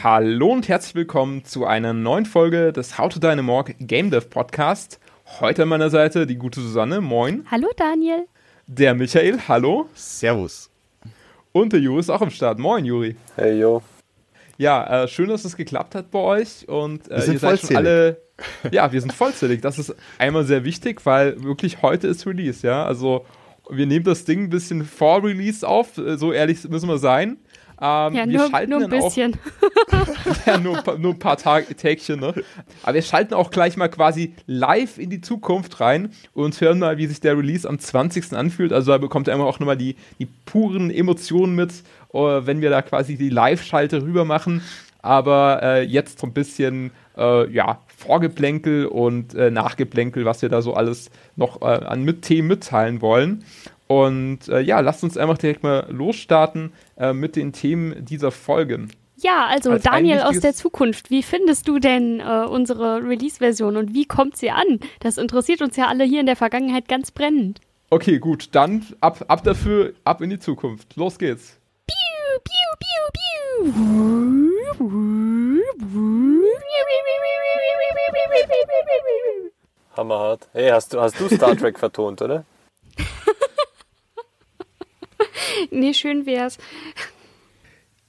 Hallo 0.00 0.52
und 0.52 0.68
herzlich 0.68 0.94
willkommen 0.94 1.44
zu 1.44 1.66
einer 1.66 1.92
neuen 1.92 2.24
Folge 2.24 2.72
des 2.72 2.98
How 2.98 3.12
to 3.12 3.18
Dynamorg 3.18 3.74
Game 3.80 4.12
Dev 4.12 4.28
Podcast. 4.30 5.00
Heute 5.40 5.64
an 5.64 5.70
meiner 5.70 5.90
Seite 5.90 6.24
die 6.24 6.36
gute 6.36 6.60
Susanne, 6.60 7.00
moin. 7.00 7.44
Hallo 7.50 7.66
Daniel. 7.76 8.26
Der 8.68 8.94
Michael, 8.94 9.40
hallo. 9.48 9.88
Servus. 9.94 10.70
Und 11.50 11.72
der 11.72 11.80
Juri 11.80 11.98
ist 11.98 12.10
auch 12.10 12.20
am 12.20 12.30
Start. 12.30 12.60
Moin, 12.60 12.84
Juri. 12.84 13.16
Hey, 13.34 13.58
yo. 13.58 13.82
Ja, 14.56 15.02
äh, 15.02 15.08
schön, 15.08 15.30
dass 15.30 15.44
es 15.44 15.56
geklappt 15.56 15.96
hat 15.96 16.12
bei 16.12 16.20
euch 16.20 16.68
und 16.68 17.10
äh, 17.10 17.32
ihr 17.32 17.38
seid 17.40 17.60
schon 17.60 17.76
alle. 17.76 18.18
Ja, 18.70 18.92
wir 18.92 19.00
sind 19.00 19.12
vollzählig. 19.12 19.62
Das 19.62 19.80
ist 19.80 19.96
einmal 20.16 20.44
sehr 20.44 20.62
wichtig, 20.62 21.04
weil 21.06 21.42
wirklich 21.42 21.82
heute 21.82 22.06
ist 22.06 22.24
Release, 22.24 22.64
ja. 22.64 22.84
Also 22.84 23.26
wir 23.68 23.86
nehmen 23.86 24.04
das 24.04 24.24
Ding 24.24 24.44
ein 24.44 24.50
bisschen 24.50 24.84
vor 24.84 25.24
Release 25.24 25.66
auf, 25.66 25.98
äh, 25.98 26.16
so 26.16 26.32
ehrlich 26.32 26.68
müssen 26.68 26.88
wir 26.88 26.98
sein. 26.98 27.38
Ähm, 27.80 28.14
ja, 28.14 28.26
nur, 28.26 28.48
nur, 28.66 28.82
ein 28.82 28.90
bisschen. 28.90 29.36
Auch, 29.92 30.36
ja, 30.46 30.58
nur, 30.58 30.82
nur 30.98 31.12
ein 31.12 31.18
paar 31.18 31.36
Tag, 31.36 31.76
Tägchen, 31.76 32.18
ne? 32.18 32.34
Aber 32.82 32.94
wir 32.94 33.02
schalten 33.02 33.34
auch 33.34 33.50
gleich 33.50 33.76
mal 33.76 33.88
quasi 33.88 34.34
live 34.46 34.98
in 34.98 35.10
die 35.10 35.20
Zukunft 35.20 35.80
rein 35.80 36.10
und 36.34 36.60
hören 36.60 36.80
mal, 36.80 36.98
wie 36.98 37.06
sich 37.06 37.20
der 37.20 37.38
Release 37.38 37.68
am 37.68 37.78
20. 37.78 38.32
anfühlt. 38.32 38.72
Also 38.72 38.90
da 38.90 38.98
bekommt 38.98 39.28
ihr 39.28 39.34
immer 39.34 39.46
auch 39.46 39.60
nochmal 39.60 39.76
die, 39.76 39.96
die 40.18 40.26
puren 40.26 40.90
Emotionen 40.90 41.54
mit, 41.54 41.72
uh, 42.12 42.40
wenn 42.44 42.60
wir 42.60 42.70
da 42.70 42.82
quasi 42.82 43.16
die 43.16 43.30
Live-Schalte 43.30 44.02
rüber 44.02 44.24
machen. 44.24 44.62
Aber 45.00 45.60
äh, 45.62 45.82
jetzt 45.82 46.18
so 46.18 46.26
ein 46.26 46.32
bisschen, 46.32 46.90
äh, 47.16 47.50
ja, 47.50 47.80
Vorgeplänkel 47.96 48.86
und 48.86 49.34
äh, 49.34 49.50
Nachgeplänkel, 49.50 50.24
was 50.24 50.42
wir 50.42 50.48
da 50.48 50.62
so 50.62 50.74
alles 50.74 51.10
noch 51.36 51.62
äh, 51.62 51.64
an 51.64 52.04
mit 52.04 52.22
Themen 52.22 52.48
mitteilen 52.48 53.00
wollen. 53.00 53.44
Und 53.88 54.48
äh, 54.48 54.60
ja, 54.60 54.80
lasst 54.80 55.02
uns 55.02 55.16
einfach 55.16 55.38
direkt 55.38 55.62
mal 55.62 55.86
losstarten 55.90 56.72
äh, 56.96 57.12
mit 57.12 57.36
den 57.36 57.52
Themen 57.52 58.04
dieser 58.04 58.30
Folgen. 58.30 58.90
Ja, 59.16 59.46
also 59.46 59.72
Als 59.72 59.82
Daniel 59.82 60.20
aus 60.20 60.38
der 60.38 60.54
Zukunft, 60.54 61.10
wie 61.10 61.24
findest 61.24 61.66
du 61.66 61.80
denn 61.80 62.20
äh, 62.20 62.46
unsere 62.48 63.02
Release-Version 63.02 63.76
und 63.76 63.92
wie 63.92 64.04
kommt 64.04 64.36
sie 64.36 64.50
an? 64.50 64.78
Das 65.00 65.18
interessiert 65.18 65.60
uns 65.60 65.74
ja 65.76 65.88
alle 65.88 66.04
hier 66.04 66.20
in 66.20 66.26
der 66.26 66.36
Vergangenheit 66.36 66.86
ganz 66.86 67.10
brennend. 67.10 67.60
Okay, 67.90 68.18
gut, 68.18 68.50
dann 68.52 68.86
ab, 69.00 69.24
ab 69.26 69.42
dafür, 69.42 69.94
ab 70.04 70.20
in 70.20 70.30
die 70.30 70.38
Zukunft. 70.38 70.94
Los 70.94 71.18
geht's. 71.18 71.58
Piu, 71.86 71.96
piu, 72.44 72.52
piu, 72.78 73.72
piu. 73.72 74.08
Hammerhart. 79.96 80.48
Hey, 80.52 80.68
hast 80.70 80.94
du, 80.94 81.00
hast 81.00 81.18
du 81.18 81.28
Star 81.28 81.56
Trek 81.56 81.76
vertont, 81.78 82.22
oder? 82.22 82.44
nee, 85.70 85.94
schön 85.94 86.26
wär's. 86.26 86.58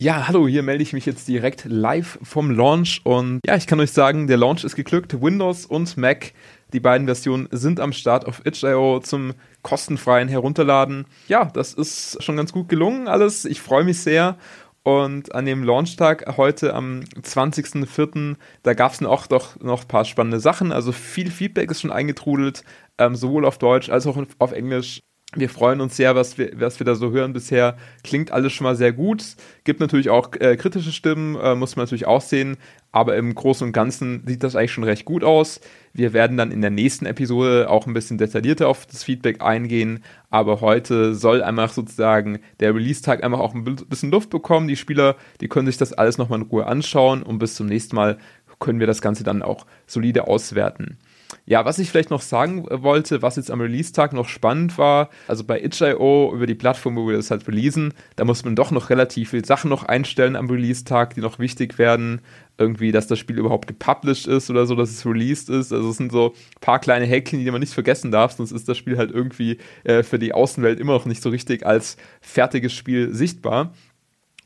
Ja, 0.02 0.30
hallo, 0.30 0.48
hier 0.48 0.64
melde 0.64 0.82
ich 0.82 0.94
mich 0.94 1.06
jetzt 1.06 1.28
direkt 1.28 1.66
live 1.66 2.20
vom 2.24 2.52
Launch 2.52 3.02
und 3.04 3.42
ja, 3.46 3.58
ich 3.58 3.68
kann 3.68 3.82
euch 3.82 3.92
sagen, 3.92 4.28
der 4.28 4.38
Launch 4.38 4.64
ist 4.64 4.78
geglückt. 4.78 5.22
Windows 5.22 5.66
und 5.66 5.98
Mac, 5.98 6.32
die 6.72 6.80
beiden 6.80 7.06
Versionen 7.06 7.50
sind 7.52 7.82
am 7.82 7.92
Start 7.92 8.26
auf 8.26 8.46
itch.io 8.46 9.02
zum 9.02 9.34
kostenfreien 9.62 10.30
Herunterladen. 10.30 11.06
Ja, 11.28 11.46
das 11.46 11.74
ist 11.74 12.24
schon 12.24 12.38
ganz 12.38 12.54
gut 12.54 12.70
gelungen 12.70 13.10
alles. 13.10 13.44
Ich 13.44 13.60
freue 13.60 13.84
mich 13.84 14.00
sehr. 14.00 14.38
Und 14.84 15.36
an 15.36 15.46
dem 15.46 15.64
Launchtag 15.64 16.38
heute 16.38 16.74
am 16.74 17.02
20.04., 17.22 18.38
da 18.64 18.74
gab 18.74 18.94
es 18.94 19.04
auch 19.04 19.28
doch 19.28 19.60
noch 19.60 19.82
ein 19.82 19.88
paar 19.90 20.06
spannende 20.06 20.40
Sachen. 20.40 20.72
Also 20.72 20.94
viel 20.94 21.30
Feedback 21.30 21.70
ist 21.70 21.82
schon 21.82 21.92
eingetrudelt, 21.92 22.64
ähm, 22.98 23.16
sowohl 23.16 23.44
auf 23.46 23.58
Deutsch 23.58 23.90
als 23.90 24.08
auch 24.08 24.18
auf 24.40 24.54
Englisch. 24.54 25.02
Wir 25.36 25.50
freuen 25.50 25.80
uns 25.80 25.96
sehr, 25.96 26.16
was 26.16 26.40
wir, 26.40 26.50
was 26.56 26.80
wir 26.80 26.86
da 26.86 26.96
so 26.96 27.12
hören 27.12 27.34
bisher. 27.34 27.78
Klingt 28.04 28.32
alles 28.32 28.52
schon 28.52 28.66
mal 28.66 28.76
sehr 28.76 28.92
gut. 28.92 29.24
Gibt 29.64 29.80
natürlich 29.80 30.10
auch 30.10 30.32
äh, 30.40 30.58
kritische 30.58 30.92
Stimmen, 30.92 31.36
äh, 31.36 31.54
muss 31.54 31.76
man 31.76 31.84
natürlich 31.84 32.08
auch 32.08 32.22
sehen. 32.22 32.58
Aber 32.92 33.16
im 33.16 33.36
Großen 33.36 33.68
und 33.68 33.72
Ganzen 33.72 34.24
sieht 34.26 34.42
das 34.42 34.56
eigentlich 34.56 34.72
schon 34.72 34.84
recht 34.84 35.06
gut 35.06 35.24
aus. 35.24 35.62
Wir 35.94 36.14
werden 36.14 36.36
dann 36.36 36.52
in 36.52 36.62
der 36.62 36.72
nächsten 36.72 37.06
Episode 37.06 37.70
auch 37.70 37.86
ein 37.86 37.94
bisschen 37.94 38.18
detaillierter 38.18 38.68
auf 38.68 38.88
das 38.88 39.04
Feedback 39.04 39.44
eingehen. 39.44 40.04
Aber 40.32 40.62
heute 40.62 41.14
soll 41.14 41.44
einfach 41.44 41.74
sozusagen 41.74 42.40
der 42.60 42.74
Release-Tag 42.74 43.24
einfach 43.24 43.40
auch 43.40 43.54
ein 43.54 43.64
bisschen 43.64 44.10
Luft 44.10 44.32
bekommen. 44.32 44.68
Die 44.68 44.78
Spieler, 44.78 45.16
die 45.42 45.48
können 45.48 45.68
sich 45.68 45.78
das 45.78 45.94
alles 45.94 46.18
nochmal 46.18 46.40
in 46.40 46.48
Ruhe 46.48 46.66
anschauen. 46.66 47.22
Und 47.22 47.38
bis 47.38 47.54
zum 47.54 47.68
nächsten 47.68 47.96
Mal 47.96 48.18
können 48.60 48.80
wir 48.80 48.88
das 48.88 49.02
Ganze 49.02 49.24
dann 49.24 49.44
auch 49.44 49.68
solide 49.86 50.28
auswerten. 50.28 50.98
Ja, 51.46 51.66
was 51.66 51.80
ich 51.80 51.90
vielleicht 51.90 52.10
noch 52.10 52.22
sagen 52.22 52.66
wollte, 52.70 53.22
was 53.22 53.36
jetzt 53.36 53.52
am 53.52 53.62
Release-Tag 53.62 54.14
noch 54.14 54.28
spannend 54.28 54.78
war, 54.78 55.10
also 55.28 55.44
bei 55.44 55.62
itch.io 55.62 56.32
über 56.34 56.48
die 56.48 56.56
Plattform, 56.56 56.96
wo 56.96 57.08
wir 57.08 57.18
das 57.18 57.32
halt 57.32 57.48
releasen, 57.48 57.94
da 58.16 58.26
muss 58.26 58.44
man 58.44 58.56
doch 58.56 58.72
noch 58.72 58.90
relativ 58.90 59.32
viele 59.32 59.46
Sachen 59.46 59.70
noch 59.70 59.84
einstellen 59.84 60.36
am 60.36 60.50
Release-Tag, 60.50 61.14
die 61.16 61.22
noch 61.22 61.40
wichtig 61.40 61.78
werden. 61.78 62.22
Irgendwie, 62.58 62.92
dass 62.92 63.08
das 63.08 63.20
Spiel 63.20 63.38
überhaupt 63.38 63.68
gepublished 63.68 64.28
ist 64.28 64.50
oder 64.50 64.66
so, 64.66 64.76
dass 64.76 64.90
es 64.90 65.06
released 65.06 65.50
ist. 65.50 65.72
Also 65.72 65.92
es 65.92 65.98
sind 65.98 66.12
so 66.12 66.34
ein 66.34 66.60
paar 66.60 66.80
kleine 66.80 67.06
Häkchen, 67.06 67.40
die 67.40 67.50
man 67.52 67.62
nicht 67.62 67.74
vergessen 67.74 68.12
darf, 68.12 68.34
sonst 68.34 68.52
ist 68.52 68.68
das 68.68 68.78
Spiel 68.78 68.98
halt 68.98 69.12
irgendwie 69.12 69.60
äh, 69.86 70.04
für 70.04 70.20
die 70.20 70.34
Außenwelt 70.34 70.80
immer 70.80 70.94
noch 70.94 71.06
nicht 71.06 71.22
so 71.22 71.30
richtig 71.30 71.66
als 71.66 71.96
fertiges 72.22 72.74
Spiel 72.74 73.14
sichtbar. 73.14 73.74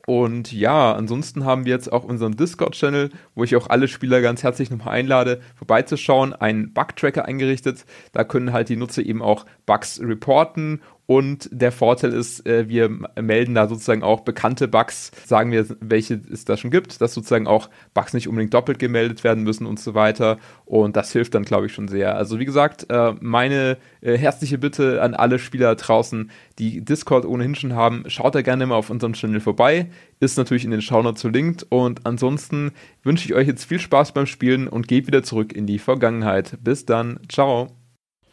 Und 0.06 0.52
ja, 0.52 0.94
ansonsten 0.94 1.46
haben 1.46 1.66
wir 1.66 1.72
jetzt 1.72 1.92
auch 1.92 2.04
unseren 2.04 2.36
Discord-Channel, 2.36 3.10
wo 3.36 3.46
ich 3.46 3.56
auch 3.56 3.68
alle 3.70 3.88
Spieler 3.88 4.22
ganz 4.22 4.44
herzlich 4.44 4.70
nochmal 4.70 4.96
einlade, 4.96 5.40
vorbeizuschauen, 5.56 6.34
einen 6.34 6.74
Bug-Tracker 6.74 7.24
eingerichtet. 7.24 7.86
Da 8.12 8.26
können 8.26 8.52
halt 8.52 8.68
die 8.68 8.76
Nutzer 8.76 9.02
eben 9.02 9.22
auch 9.22 9.46
Bugs 9.66 10.02
reporten 10.02 10.82
und 11.06 11.50
der 11.52 11.74
Vorteil 11.74 12.14
ist, 12.14 12.46
äh, 12.48 12.70
wir 12.70 12.90
melden 13.22 13.56
da 13.56 13.68
sozusagen 13.68 14.04
auch 14.04 14.22
bekannte 14.22 14.70
Bugs, 14.70 15.12
sagen 15.26 15.52
wir, 15.52 15.66
welche 15.82 16.22
es 16.32 16.46
da 16.46 16.56
schon 16.56 16.72
gibt, 16.72 17.02
dass 17.02 17.14
sozusagen 17.14 17.46
auch 17.46 17.70
Bugs 17.94 18.14
nicht 18.14 18.30
unbedingt 18.30 18.54
doppelt 18.54 18.80
gemeldet 18.80 19.24
werden 19.26 19.44
müssen 19.44 19.66
und 19.66 19.80
so 19.80 19.96
weiter. 19.96 20.38
Und 20.66 20.96
das 20.96 21.12
hilft 21.12 21.36
dann, 21.36 21.44
glaube 21.44 21.66
ich, 21.66 21.74
schon 21.74 21.90
sehr. 21.90 22.16
Also 22.16 22.40
wie 22.40 22.46
gesagt, 22.46 22.90
äh, 22.90 23.14
meine 23.20 23.78
äh, 24.02 24.18
herzliche 24.18 24.58
Bitte 24.58 25.02
an 25.02 25.14
alle 25.14 25.40
Spieler 25.40 25.76
draußen, 25.76 26.32
die 26.58 26.86
Discord 26.86 27.26
ohnehin 27.26 27.56
schon 27.56 27.74
haben, 27.74 28.06
schaut 28.08 28.36
da 28.36 28.42
gerne 28.42 28.66
mal 28.66 28.76
auf 28.76 28.90
unserem 28.90 29.14
Channel 29.14 29.42
vorbei. 29.42 29.90
Ist 30.22 30.38
natürlich 30.38 30.64
in 30.64 30.72
den 30.72 30.82
Shownotes 30.82 31.22
verlinkt. 31.22 31.66
Und 31.68 32.06
ansonsten 32.06 32.72
wünsche 33.04 33.26
ich 33.26 33.34
euch 33.34 33.48
jetzt 33.48 33.66
viel 33.66 33.80
Spaß 33.80 34.14
beim 34.14 34.26
Spielen 34.26 34.70
und 34.70 34.88
geht 34.88 35.08
wieder 35.08 35.24
zurück 35.24 35.52
in 35.52 35.68
die 35.68 35.80
Vergangenheit. 35.80 36.58
Bis 36.64 36.86
dann. 36.86 37.20
Ciao 37.28 37.83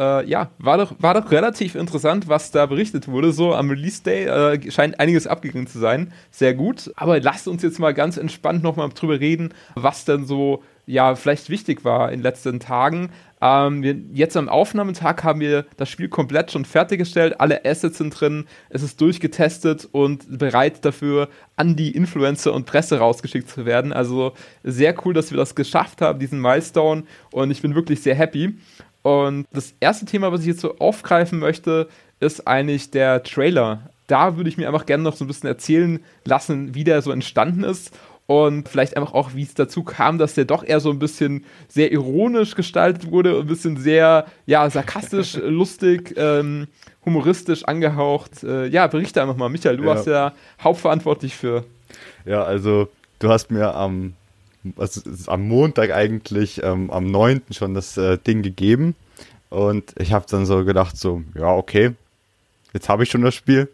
äh, 0.01 0.27
ja, 0.27 0.51
war 0.59 0.79
doch, 0.79 0.95
war 0.99 1.13
doch 1.13 1.31
relativ 1.31 1.75
interessant, 1.75 2.27
was 2.27 2.51
da 2.51 2.65
berichtet 2.65 3.07
wurde. 3.07 3.33
So 3.33 3.55
am 3.55 3.69
Release 3.69 4.03
Day 4.03 4.25
äh, 4.25 4.71
scheint 4.71 4.99
einiges 4.99 5.27
abgegangen 5.27 5.67
zu 5.67 5.79
sein. 5.79 6.13
Sehr 6.31 6.55
gut. 6.55 6.91
Aber 6.97 7.21
lasst 7.21 7.47
uns 7.47 7.63
jetzt 7.63 7.79
mal 7.79 7.93
ganz 7.93 8.17
entspannt 8.17 8.63
nochmal 8.63 8.89
drüber 8.89 9.21
reden, 9.21 9.53
was 9.75 10.07
denn 10.07 10.25
so, 10.25 10.63
ja, 10.87 11.15
vielleicht 11.15 11.51
wichtig 11.51 11.85
war 11.85 12.11
in 12.11 12.21
den 12.21 12.23
letzten 12.23 12.61
Tagen. 12.61 13.11
Ähm, 13.43 13.83
wir, 13.83 13.97
jetzt 14.13 14.37
am 14.37 14.49
Aufnahmetag 14.49 15.23
haben 15.23 15.41
wir 15.41 15.67
das 15.77 15.89
Spiel 15.91 16.09
komplett 16.09 16.51
schon 16.51 16.65
fertiggestellt. 16.65 17.41
Alle 17.41 17.65
Assets 17.65 17.99
sind 17.99 18.19
drin. 18.19 18.47
Es 18.71 18.83
ist 18.83 19.01
durchgetestet 19.01 19.87
und 19.93 20.39
bereit 20.39 20.85
dafür, 20.85 21.29
an 21.57 21.77
die 21.77 21.91
Influencer 21.91 22.55
und 22.55 22.65
Presse 22.65 22.99
rausgeschickt 22.99 23.49
zu 23.49 23.67
werden. 23.67 23.93
Also 23.93 24.33
sehr 24.63 24.95
cool, 25.05 25.13
dass 25.13 25.31
wir 25.31 25.37
das 25.37 25.55
geschafft 25.55 26.01
haben, 26.01 26.19
diesen 26.19 26.41
Milestone. 26.41 27.05
Und 27.33 27.51
ich 27.51 27.61
bin 27.61 27.75
wirklich 27.75 28.03
sehr 28.03 28.15
happy. 28.15 28.55
Und 29.03 29.47
das 29.53 29.75
erste 29.81 30.07
Thema, 30.07 30.33
was 30.33 30.41
ich 30.41 30.47
jetzt 30.47 30.61
so 30.61 30.79
aufgreifen 30.79 31.39
möchte, 31.39 31.89
ist 32.21 32.47
eigentlich 32.47 32.91
der 32.91 33.23
Trailer. 33.23 33.91
Da 34.07 34.37
würde 34.37 34.51
ich 34.51 34.59
mir 34.59 34.67
einfach 34.67 34.87
gerne 34.87 35.03
noch 35.03 35.17
so 35.17 35.25
ein 35.25 35.29
bisschen 35.29 35.49
erzählen 35.49 36.01
lassen, 36.25 36.75
wie 36.75 36.85
der 36.85 37.01
so 37.01 37.11
entstanden 37.13 37.65
ist 37.65 37.93
und 38.31 38.69
vielleicht 38.69 38.97
einfach 38.97 39.13
auch, 39.13 39.31
wie 39.35 39.43
es 39.43 39.55
dazu 39.55 39.83
kam, 39.83 40.17
dass 40.17 40.35
der 40.35 40.45
doch 40.45 40.63
eher 40.63 40.79
so 40.79 40.91
ein 40.91 41.01
bisschen 41.01 41.45
sehr 41.67 41.91
ironisch 41.91 42.55
gestaltet 42.55 43.11
wurde 43.11 43.37
und 43.37 43.47
ein 43.47 43.49
bisschen 43.49 43.77
sehr, 43.77 44.27
ja, 44.47 44.71
sarkastisch, 44.71 45.35
lustig, 45.45 46.15
ähm, 46.17 46.69
humoristisch 47.05 47.65
angehaucht. 47.65 48.45
Äh, 48.45 48.67
ja, 48.69 48.87
berichte 48.87 49.21
einfach 49.21 49.35
mal, 49.35 49.49
Michael, 49.49 49.79
du 49.79 49.83
ja. 49.83 49.89
warst 49.89 50.07
ja 50.07 50.33
hauptverantwortlich 50.63 51.35
für. 51.35 51.65
Ja, 52.25 52.45
also 52.45 52.89
du 53.19 53.31
hast 53.31 53.51
mir 53.51 53.75
am 53.75 54.15
also 54.77 55.01
am 55.27 55.49
Montag 55.49 55.91
eigentlich, 55.91 56.63
ähm, 56.63 56.91
am 56.91 57.07
9. 57.07 57.43
schon 57.51 57.75
das 57.75 57.97
äh, 57.97 58.19
Ding 58.19 58.43
gegeben. 58.43 58.95
Und 59.49 59.95
ich 59.99 60.13
habe 60.13 60.27
dann 60.29 60.47
so 60.47 60.65
gedacht, 60.65 60.97
so, 60.97 61.23
ja, 61.35 61.55
okay, 61.55 61.93
jetzt 62.73 62.89
habe 62.89 63.03
ich 63.03 63.11
schon 63.11 63.23
das 63.23 63.35
Spiel. 63.35 63.69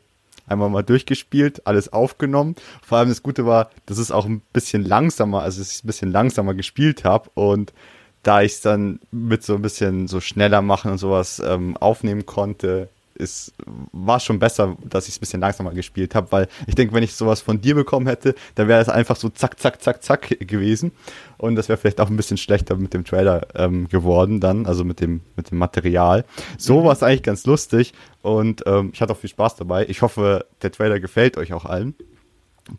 Einmal 0.49 0.71
mal 0.71 0.83
durchgespielt, 0.83 1.67
alles 1.67 1.93
aufgenommen. 1.93 2.55
Vor 2.83 2.99
allem 2.99 3.09
das 3.09 3.23
Gute 3.23 3.47
war, 3.47 3.71
dass 3.87 3.99
es 3.99 4.12
auch 4.12 4.27
ein 4.27 4.43
bisschen 4.53 4.85
langsamer, 4.85 5.43
also 5.43 5.61
dass 5.61 5.73
ich 5.73 5.85
ein 5.85 5.88
bisschen 5.88 6.12
langsamer 6.12 6.55
gespielt 6.55 7.05
habe. 7.05 7.29
Und 7.35 7.73
da 8.23 8.43
ich 8.43 8.53
es 8.53 8.61
dann 8.61 9.00
mit 9.11 9.43
so 9.43 9.55
ein 9.56 9.62
bisschen 9.62 10.06
so 10.09 10.21
schneller 10.21 10.62
machen 10.62 10.93
und 10.93 10.99
sowas 10.99 11.43
ähm, 11.44 11.77
aufnehmen 11.77 12.27
konnte, 12.27 12.88
ist, 13.17 13.53
war 13.93 14.21
schon 14.21 14.39
besser, 14.39 14.77
dass 14.85 15.09
ich 15.09 15.15
es 15.15 15.19
ein 15.19 15.21
bisschen 15.21 15.41
langsamer 15.41 15.73
gespielt 15.73 16.15
habe, 16.15 16.31
weil 16.31 16.49
ich 16.67 16.75
denke, 16.75 16.95
wenn 16.95 17.03
ich 17.03 17.15
sowas 17.15 17.41
von 17.41 17.61
dir 17.61 17.75
bekommen 17.75 18.07
hätte, 18.07 18.35
dann 18.55 18.69
wäre 18.69 18.81
es 18.81 18.89
einfach 18.89 19.17
so 19.17 19.29
zack, 19.29 19.59
zack, 19.59 19.83
zack, 19.83 20.03
zack 20.03 20.37
gewesen. 20.41 20.93
Und 21.39 21.57
das 21.57 21.69
wäre 21.69 21.77
vielleicht 21.77 22.01
auch 22.01 22.09
ein 22.09 22.17
bisschen 22.17 22.37
schlechter 22.37 22.77
mit 22.77 22.95
dem 22.95 23.05
Trailer 23.05 23.47
ähm, 23.55 23.89
geworden 23.89 24.41
dann, 24.41 24.67
also 24.67 24.85
mit 24.85 25.01
dem, 25.01 25.21
mit 25.37 25.51
dem 25.51 25.59
Material. 25.59 26.25
So 26.59 26.81
mhm. 26.81 26.85
war 26.85 26.93
es 26.93 27.03
eigentlich 27.03 27.23
ganz 27.23 27.47
lustig 27.47 27.93
und 28.23 28.63
ähm, 28.67 28.91
ich 28.93 29.01
hatte 29.01 29.13
auch 29.13 29.19
viel 29.19 29.31
Spaß 29.31 29.57
dabei. 29.57 29.87
Ich 29.89 30.03
hoffe, 30.03 30.47
der 30.62 30.73
Trailer 30.73 31.01
gefällt 31.01 31.37
euch 31.37 31.53
auch 31.53 31.65
allen. 31.65 31.95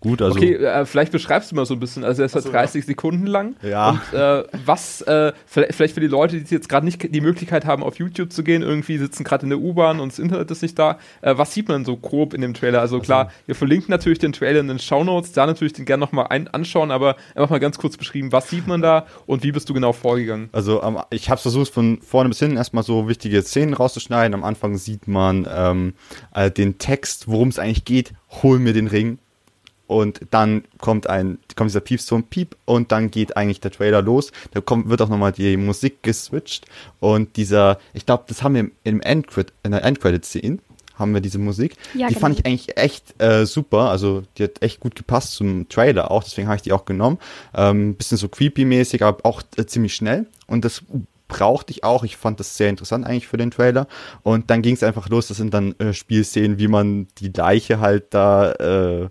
Gut, 0.02 0.22
also. 0.22 0.38
Okay, 0.38 0.56
äh, 0.56 0.86
vielleicht 0.86 1.12
beschreibst 1.12 1.52
du 1.52 1.56
mal 1.56 1.66
so 1.66 1.74
ein 1.74 1.80
bisschen. 1.80 2.04
Also, 2.04 2.22
er 2.22 2.26
ist 2.26 2.36
halt 2.36 2.52
30 2.52 2.86
Sekunden 2.86 3.26
lang. 3.26 3.56
Ja. 3.62 3.90
Und 3.92 4.14
äh, 4.14 4.44
was, 4.66 5.02
äh, 5.02 5.32
vielleicht, 5.46 5.94
für 5.94 6.02
die 6.02 6.08
Leute, 6.08 6.42
die 6.42 6.54
jetzt 6.54 6.68
gerade 6.68 6.86
nicht 6.86 7.14
die 7.14 7.22
Möglichkeit 7.22 7.66
haben, 7.66 7.84
auf 7.84 7.98
YouTube 7.98 8.34
zu 8.34 8.44
gehen, 8.44 8.62
irgendwie 8.62 8.98
sitzen 8.98 9.24
gerade 9.24 9.44
in 9.44 9.50
der 9.50 9.60
U-Bahn 9.60 10.00
und 10.00 10.12
das 10.12 10.20
Internet 10.20 10.52
ist 10.52 10.62
nicht 10.62 10.78
da. 10.78 10.98
Äh, 11.22 11.38
was 11.38 11.54
sieht 11.54 11.70
man 11.70 11.86
so 11.86 11.96
grob 11.96 12.34
in 12.34 12.42
dem 12.42 12.54
Trailer? 12.54 12.82
Also, 12.82 13.00
klar, 13.00 13.32
wir 13.46 13.56
verlinken 13.56 13.90
natürlich 13.90 14.20
den 14.20 14.34
Trailer 14.34 14.60
in 14.60 14.68
den 14.68 14.80
Shownotes, 14.80 15.32
da 15.32 15.46
natürlich 15.46 15.74
den 15.74 15.86
gerne 15.86 16.02
nochmal 16.02 16.28
anschauen, 16.52 16.92
aber 16.92 17.16
einfach 17.34 17.50
mal 17.50 17.60
ganz 17.60 17.78
kurz 17.78 17.96
beschrieben, 17.96 18.32
was 18.32 18.50
sieht 18.50 18.68
man 18.68 18.82
da 18.82 19.06
und 19.26 19.44
wie 19.44 19.54
bist 19.54 19.70
du 19.70 19.74
genau 19.74 19.94
vorgegangen? 19.94 20.50
Also, 20.52 20.84
ähm, 20.84 21.00
ich 21.12 21.30
habe 21.30 21.40
versucht, 21.40 21.72
von 21.72 22.02
vorne 22.02 22.30
bis 22.30 22.40
hinten 22.40 22.58
erstmal 22.58 22.84
so 22.84 23.08
wichtige 23.08 23.42
Szenen 23.42 23.74
rauszuschneiden. 23.74 24.34
Am 24.34 24.44
Anfang 24.44 24.78
sieht 24.78 25.08
man 25.08 25.48
ähm, 25.50 25.94
äh, 26.34 26.52
den 26.52 26.78
Text, 26.78 27.28
worum 27.30 27.48
es 27.48 27.58
eigentlich 27.58 27.86
geht. 27.86 28.14
Hol 28.44 28.60
mir 28.60 28.74
den 28.74 28.88
Ring 28.88 29.20
und 29.88 30.22
dann 30.32 30.64
kommt 30.80 31.10
ein, 31.10 31.40
kommt 31.56 31.70
dieser 31.70 31.82
Piepston 31.82 32.24
Piep 32.24 32.56
und 32.66 32.92
dann 32.92 33.10
geht 33.10 33.36
eigentlich 33.38 33.62
der 33.62 33.72
Trailer 33.72 34.02
los. 34.02 34.32
Da 34.52 34.62
kommt, 34.62 34.90
wird 34.90 35.02
auch 35.02 35.10
nochmal 35.10 35.32
die 35.32 35.58
Musik 35.58 36.04
geswitcht 36.04 36.66
und 37.00 37.36
dieser, 37.38 37.80
ich 37.94 38.06
glaube, 38.06 38.26
das 38.28 38.44
haben 38.44 38.56
wir 38.56 38.70
im 38.84 39.02
Endcredit, 39.02 39.54
in 39.64 39.72
der 39.72 39.84
Endcredit-Szene 39.84 40.60
haben 40.96 41.14
wir 41.14 41.22
diese 41.22 41.38
Musik. 41.38 41.76
Ja, 41.94 42.08
die 42.08 42.16
genau. 42.16 42.22
fand 42.22 42.40
ich 42.40 42.46
eigentlich 42.46 42.78
echt 42.78 43.22
äh, 43.22 43.46
super. 43.46 43.90
Also 43.90 44.24
die 44.38 44.44
hat 44.44 44.62
echt 44.62 44.80
gut 44.80 44.96
gepasst 44.96 45.34
zum 45.34 45.70
Trailer 45.70 46.12
auch, 46.12 46.24
deswegen 46.24 46.48
habe 46.48 46.58
ich 46.58 46.64
die 46.64 46.74
auch 46.74 46.86
genommen. 46.86 47.20
Ähm, 47.54 47.96
bisschen 47.96 48.18
so 48.18 48.28
creepy-mäßig, 48.28 49.04
aber 49.04 49.26
auch 49.26 49.44
äh, 49.58 49.66
ziemlich 49.66 49.94
schnell. 49.94 50.26
Und 50.48 50.66
das 50.66 50.84
brauchte 51.28 51.72
ich 51.72 51.84
auch. 51.84 52.04
Ich 52.04 52.18
fand 52.18 52.40
das 52.40 52.58
sehr 52.58 52.70
interessant 52.70 53.06
eigentlich 53.06 53.28
für 53.28 53.38
den 53.38 53.52
Trailer. 53.52 53.88
Und 54.24 54.50
dann 54.50 54.62
ging 54.62 54.76
es 54.76 54.84
einfach 54.84 55.10
los. 55.10 55.28
Das 55.28 55.38
sind 55.38 55.54
dann 55.54 55.76
äh, 55.80 55.94
Spielszenen, 55.94 56.58
wie 56.58 56.68
man 56.68 57.08
die 57.18 57.30
Leiche 57.30 57.80
halt 57.80 58.14
da, 58.14 58.52
äh, 58.54 59.10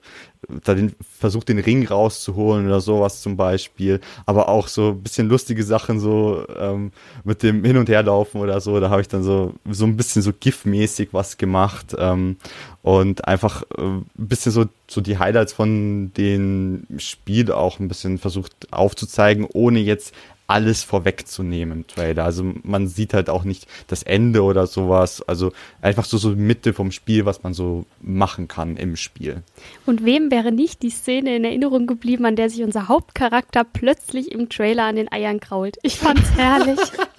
da 0.64 0.74
den, 0.74 0.94
versucht, 1.18 1.48
den 1.48 1.58
Ring 1.58 1.86
rauszuholen 1.86 2.66
oder 2.66 2.80
sowas 2.80 3.20
zum 3.20 3.36
Beispiel. 3.36 4.00
Aber 4.24 4.48
auch 4.48 4.68
so 4.68 4.90
ein 4.90 5.02
bisschen 5.02 5.28
lustige 5.28 5.62
Sachen, 5.62 6.00
so 6.00 6.46
ähm, 6.58 6.92
mit 7.24 7.42
dem 7.42 7.64
Hin- 7.64 7.76
und 7.76 7.88
Herlaufen 7.88 8.40
oder 8.40 8.60
so. 8.60 8.80
Da 8.80 8.88
habe 8.90 9.02
ich 9.02 9.08
dann 9.08 9.22
so, 9.22 9.54
so 9.70 9.84
ein 9.84 9.96
bisschen 9.96 10.22
so 10.22 10.32
GIF-mäßig 10.32 11.10
was 11.12 11.36
gemacht. 11.36 11.94
Ähm, 11.98 12.36
und 12.82 13.26
einfach 13.26 13.64
äh, 13.76 13.82
ein 13.82 14.06
bisschen 14.14 14.52
so, 14.52 14.66
so 14.88 15.00
die 15.00 15.19
Highlights 15.19 15.52
von 15.52 16.12
dem 16.16 16.86
Spiel 16.98 17.50
auch 17.52 17.80
ein 17.80 17.88
bisschen 17.88 18.19
versucht 18.19 18.72
aufzuzeigen, 18.72 19.46
ohne 19.52 19.80
jetzt 19.80 20.14
alles 20.46 20.82
vorwegzunehmen 20.82 21.78
im 21.78 21.87
Trailer. 21.87 22.25
Also 22.25 22.44
man 22.62 22.87
sieht 22.87 23.14
halt 23.14 23.28
auch 23.31 23.44
nicht 23.44 23.66
das 23.88 24.02
Ende 24.02 24.43
oder 24.43 24.66
sowas. 24.66 25.22
Also 25.22 25.52
einfach 25.81 26.04
so 26.04 26.19
so 26.19 26.31
Mitte 26.31 26.72
vom 26.72 26.93
Spiel, 26.93 27.25
was 27.25 27.43
man 27.43 27.54
so 27.54 27.84
machen 28.00 28.48
kann 28.48 28.76
im 28.76 28.96
Spiel. 28.96 29.43
Und 29.87 30.04
wem 30.04 30.31
wäre 30.31 30.52
nicht 30.52 30.82
die 30.82 30.90
Szene 30.90 31.37
in 31.37 31.44
Erinnerung 31.44 31.87
geblieben, 31.87 32.26
an 32.26 32.37
der 32.37 32.50
sich 32.50 32.62
unser 32.62 32.88
Hauptcharakter 32.88 33.64
plötzlich 33.64 34.32
im 34.32 34.48
Trailer 34.48 34.84
an 34.84 34.96
den 34.96 35.10
Eiern 35.10 35.40
krault? 35.40 35.78
Ich 35.82 35.98
fand's 35.98 36.31
herrlich. 36.37 36.78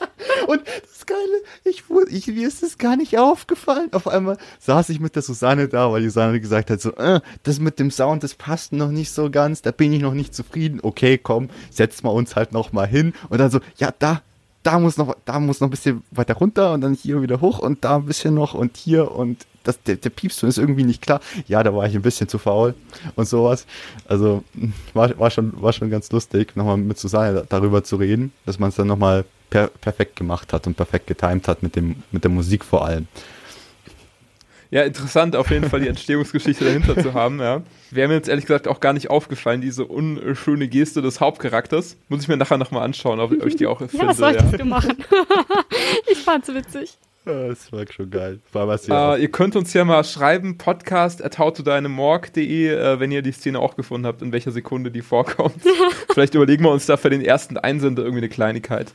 Und 0.48 0.62
das 0.66 1.06
Geile, 1.06 1.20
ich, 1.64 1.84
ich, 2.10 2.28
mir 2.28 2.48
ist 2.48 2.64
es 2.64 2.78
gar 2.78 2.96
nicht 2.96 3.18
aufgefallen. 3.18 3.90
Auf 3.92 4.08
einmal 4.08 4.38
saß 4.60 4.90
ich 4.90 5.00
mit 5.00 5.16
der 5.16 5.22
Susanne 5.22 5.68
da, 5.68 5.92
weil 5.92 6.02
die 6.02 6.10
Susanne 6.10 6.40
gesagt 6.40 6.70
hat, 6.70 6.82
so, 6.82 6.94
äh, 6.96 7.22
das 7.44 7.60
mit 7.60 7.80
dem 7.80 7.92
Sound, 7.92 8.24
das 8.24 8.34
passt 8.34 8.74
noch 8.74 8.90
nicht 8.90 9.12
so 9.12 9.30
ganz, 9.30 9.62
da 9.62 9.72
bin 9.72 9.94
ich 9.94 10.02
noch 10.02 10.14
nicht 10.14 10.34
zufrieden. 10.34 10.80
Okay, 10.82 11.18
komm, 11.18 11.50
setzen 11.70 12.06
wir 12.06 12.14
uns 12.14 12.36
halt 12.36 12.52
noch 12.52 12.72
mal 12.72 12.88
hin. 12.88 13.14
Und 13.30 13.38
dann 13.40 13.52
so, 13.52 13.60
ja, 13.78 13.94
da, 13.98 14.22
da 14.64 14.80
muss 14.80 14.98
noch, 14.98 15.16
da 15.26 15.40
muss 15.40 15.62
noch 15.62 15.68
ein 15.68 15.72
bisschen 15.72 16.04
weiter 16.12 16.36
runter 16.36 16.74
und 16.74 16.82
dann 16.82 16.94
hier 16.94 17.22
wieder 17.22 17.40
hoch 17.42 17.60
und 17.60 17.86
da 17.86 17.98
ein 17.98 18.06
bisschen 18.06 18.34
noch 18.34 18.54
und 18.54 18.76
hier 18.76 19.12
und 19.12 19.46
das, 19.64 19.82
der, 19.84 19.96
der 19.98 20.10
Piepston 20.10 20.50
ist 20.50 20.58
irgendwie 20.58 20.84
nicht 20.84 21.02
klar. 21.02 21.20
Ja, 21.48 21.62
da 21.62 21.74
war 21.76 21.86
ich 21.86 21.96
ein 21.96 22.02
bisschen 22.02 22.28
zu 22.28 22.38
faul 22.38 22.74
und 23.16 23.28
sowas. 23.28 23.66
Also 24.08 24.44
war, 24.94 25.18
war, 25.20 25.30
schon, 25.30 25.62
war 25.62 25.74
schon 25.74 25.90
ganz 25.90 26.12
lustig, 26.12 26.56
nochmal 26.56 26.78
mit 26.78 26.98
Susanne 26.98 27.46
darüber 27.48 27.84
zu 27.84 27.98
reden, 27.98 28.32
dass 28.46 28.60
man 28.60 28.70
es 28.70 28.76
dann 28.76 28.88
nochmal 28.88 29.26
per 29.50 29.68
perfekt 29.68 30.16
gemacht 30.16 30.54
hat 30.54 30.68
und 30.68 30.76
perfekt 30.76 31.08
getimt 31.08 31.48
hat 31.48 31.64
mit, 31.64 31.76
dem, 31.76 32.04
mit 32.12 32.24
der 32.24 32.32
Musik 32.32 32.64
vor 32.64 32.86
allem. 32.86 33.08
Ja, 34.70 34.84
interessant 34.84 35.36
auf 35.36 35.50
jeden 35.50 35.70
Fall 35.70 35.80
die 35.80 35.88
Entstehungsgeschichte 35.88 36.66
dahinter 36.66 37.02
zu 37.02 37.14
haben, 37.14 37.40
ja. 37.40 37.62
Wäre 37.90 38.10
mir 38.10 38.16
jetzt 38.16 38.28
ehrlich 38.28 38.46
gesagt 38.46 38.68
auch 38.68 38.82
gar 38.82 38.92
nicht 38.92 39.10
aufgefallen, 39.10 39.62
diese 39.62 39.86
unschöne 39.86 40.68
Geste 40.68 41.02
des 41.02 41.22
Hauptcharakters. 41.22 41.96
Muss 42.10 42.24
ich 42.24 42.28
mir 42.28 42.36
nachher 42.36 42.58
nochmal 42.58 42.84
anschauen, 42.84 43.22
ob 43.22 43.32
ich 43.32 43.56
die 43.56 43.66
auch 43.66 43.80
ja, 43.80 43.88
finde. 43.88 44.08
Was 44.08 44.18
solltest 44.18 44.52
ja. 44.52 44.58
du 44.58 44.66
machen? 44.66 44.98
ich 46.12 46.18
fand's 46.18 46.54
witzig. 46.54 46.98
Das 47.28 47.74
war 47.74 47.84
schon 47.92 48.10
geil. 48.10 48.40
War 48.54 48.70
was 48.70 48.88
uh, 48.88 49.16
ihr 49.20 49.30
könnt 49.30 49.58
uns 49.58 49.74
ja 49.74 49.84
mal 49.84 50.06
schreiben, 50.06 50.58
podcast 50.58 51.22
at 51.22 51.38
howtodeinemorg.de, 51.38 52.70
äh, 52.70 53.00
wenn 53.02 53.12
ihr 53.12 53.22
die 53.22 53.34
Szene 53.34 53.60
auch 53.60 53.76
gefunden 53.76 54.08
habt, 54.08 54.22
in 54.22 54.32
welcher 54.32 54.52
Sekunde 54.52 54.92
die 54.92 55.02
vorkommt. 55.02 55.62
Vielleicht 56.14 56.36
überlegen 56.36 56.64
wir 56.64 56.72
uns 56.72 56.86
da 56.86 56.96
für 56.96 57.10
den 57.10 57.22
ersten 57.22 57.58
Einsender 57.58 58.04
irgendwie 58.04 58.22
eine 58.22 58.30
Kleinigkeit. 58.30 58.94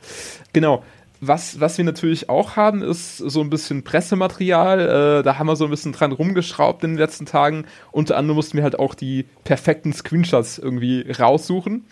Genau. 0.51 0.83
Was, 1.21 1.61
was 1.61 1.77
wir 1.77 1.85
natürlich 1.85 2.27
auch 2.27 2.57
haben, 2.57 2.81
ist 2.81 3.17
so 3.17 3.39
ein 3.41 3.49
bisschen 3.49 3.83
Pressematerial. 3.83 5.19
Äh, 5.19 5.23
da 5.23 5.37
haben 5.37 5.47
wir 5.47 5.55
so 5.55 5.65
ein 5.65 5.69
bisschen 5.69 5.93
dran 5.93 6.11
rumgeschraubt 6.11 6.83
in 6.83 6.91
den 6.91 6.97
letzten 6.97 7.25
Tagen. 7.25 7.65
Unter 7.91 8.17
anderem 8.17 8.35
mussten 8.35 8.57
wir 8.57 8.63
halt 8.63 8.77
auch 8.79 8.95
die 8.95 9.25
perfekten 9.43 9.93
Screenshots 9.93 10.57
irgendwie 10.57 11.09
raussuchen. 11.11 11.85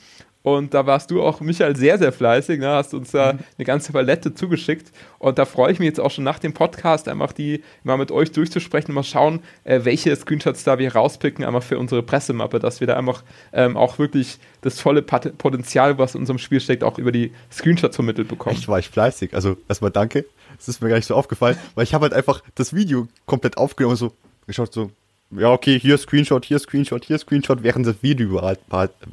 Und 0.43 0.73
da 0.73 0.87
warst 0.87 1.11
du 1.11 1.21
auch, 1.21 1.39
Michael, 1.39 1.75
sehr, 1.75 1.97
sehr 1.97 2.11
fleißig. 2.11 2.59
Ne? 2.59 2.67
Hast 2.67 2.93
uns 2.93 3.11
da 3.11 3.33
mhm. 3.33 3.39
eine 3.57 3.65
ganze 3.65 3.91
Palette 3.91 4.33
zugeschickt. 4.33 4.91
Und 5.19 5.37
da 5.37 5.45
freue 5.45 5.71
ich 5.71 5.79
mich 5.79 5.85
jetzt 5.85 5.99
auch 5.99 6.09
schon 6.09 6.23
nach 6.23 6.39
dem 6.39 6.53
Podcast, 6.53 7.07
einfach 7.07 7.31
die 7.31 7.63
mal 7.83 7.97
mit 7.97 8.11
euch 8.11 8.31
durchzusprechen 8.31 8.89
und 8.89 8.95
mal 8.95 9.03
schauen, 9.03 9.41
äh, 9.63 9.81
welche 9.83 10.15
Screenshots 10.15 10.63
da 10.63 10.79
wir 10.79 10.93
rauspicken, 10.95 11.45
einmal 11.45 11.61
für 11.61 11.77
unsere 11.77 12.01
Pressemappe, 12.01 12.59
dass 12.59 12.79
wir 12.79 12.87
da 12.87 12.97
einfach 12.97 13.23
ähm, 13.53 13.77
auch 13.77 13.99
wirklich 13.99 14.39
das 14.61 14.79
volle 14.79 15.01
Potenzial, 15.03 15.97
was 15.97 16.15
in 16.15 16.21
unserem 16.21 16.39
Spiel 16.39 16.59
steckt, 16.59 16.83
auch 16.83 16.97
über 16.97 17.11
die 17.11 17.31
Screenshots 17.51 17.95
vermittelt 17.95 18.27
bekommen. 18.27 18.55
Ich 18.57 18.67
war 18.67 18.79
ich 18.79 18.89
fleißig. 18.89 19.35
Also 19.35 19.57
erstmal 19.67 19.91
danke. 19.91 20.25
Das 20.57 20.67
ist 20.67 20.81
mir 20.81 20.89
gar 20.89 20.95
nicht 20.95 21.07
so 21.07 21.15
aufgefallen, 21.15 21.57
weil 21.75 21.83
ich 21.83 21.93
habe 21.93 22.03
halt 22.03 22.13
einfach 22.13 22.43
das 22.55 22.73
Video 22.73 23.07
komplett 23.25 23.57
aufgenommen 23.57 23.93
und 23.93 23.97
so 23.97 24.13
geschaut, 24.47 24.73
so, 24.73 24.91
ja, 25.31 25.51
okay, 25.51 25.79
hier 25.79 25.97
Screenshot, 25.97 26.45
hier 26.45 26.59
Screenshot, 26.59 27.05
hier 27.05 27.17
Screenshot. 27.17 27.63
Während, 27.63 27.87
das 27.87 27.95
Video, 28.01 28.41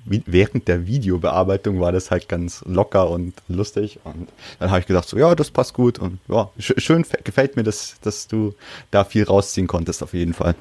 während 0.04 0.68
der 0.68 0.86
Videobearbeitung 0.86 1.80
war 1.80 1.92
das 1.92 2.10
halt 2.10 2.28
ganz 2.28 2.64
locker 2.66 3.10
und 3.10 3.34
lustig. 3.48 4.00
Und 4.04 4.28
dann 4.58 4.70
habe 4.70 4.80
ich 4.80 4.86
gesagt, 4.86 5.08
so, 5.08 5.16
ja, 5.16 5.34
das 5.34 5.50
passt 5.50 5.74
gut. 5.74 5.98
Und 5.98 6.18
ja, 6.28 6.50
schön 6.58 7.04
gefällt 7.24 7.56
mir, 7.56 7.62
dass, 7.62 7.96
dass 8.00 8.26
du 8.26 8.54
da 8.90 9.04
viel 9.04 9.24
rausziehen 9.24 9.66
konntest, 9.66 10.02
auf 10.02 10.14
jeden 10.14 10.34
Fall. 10.34 10.54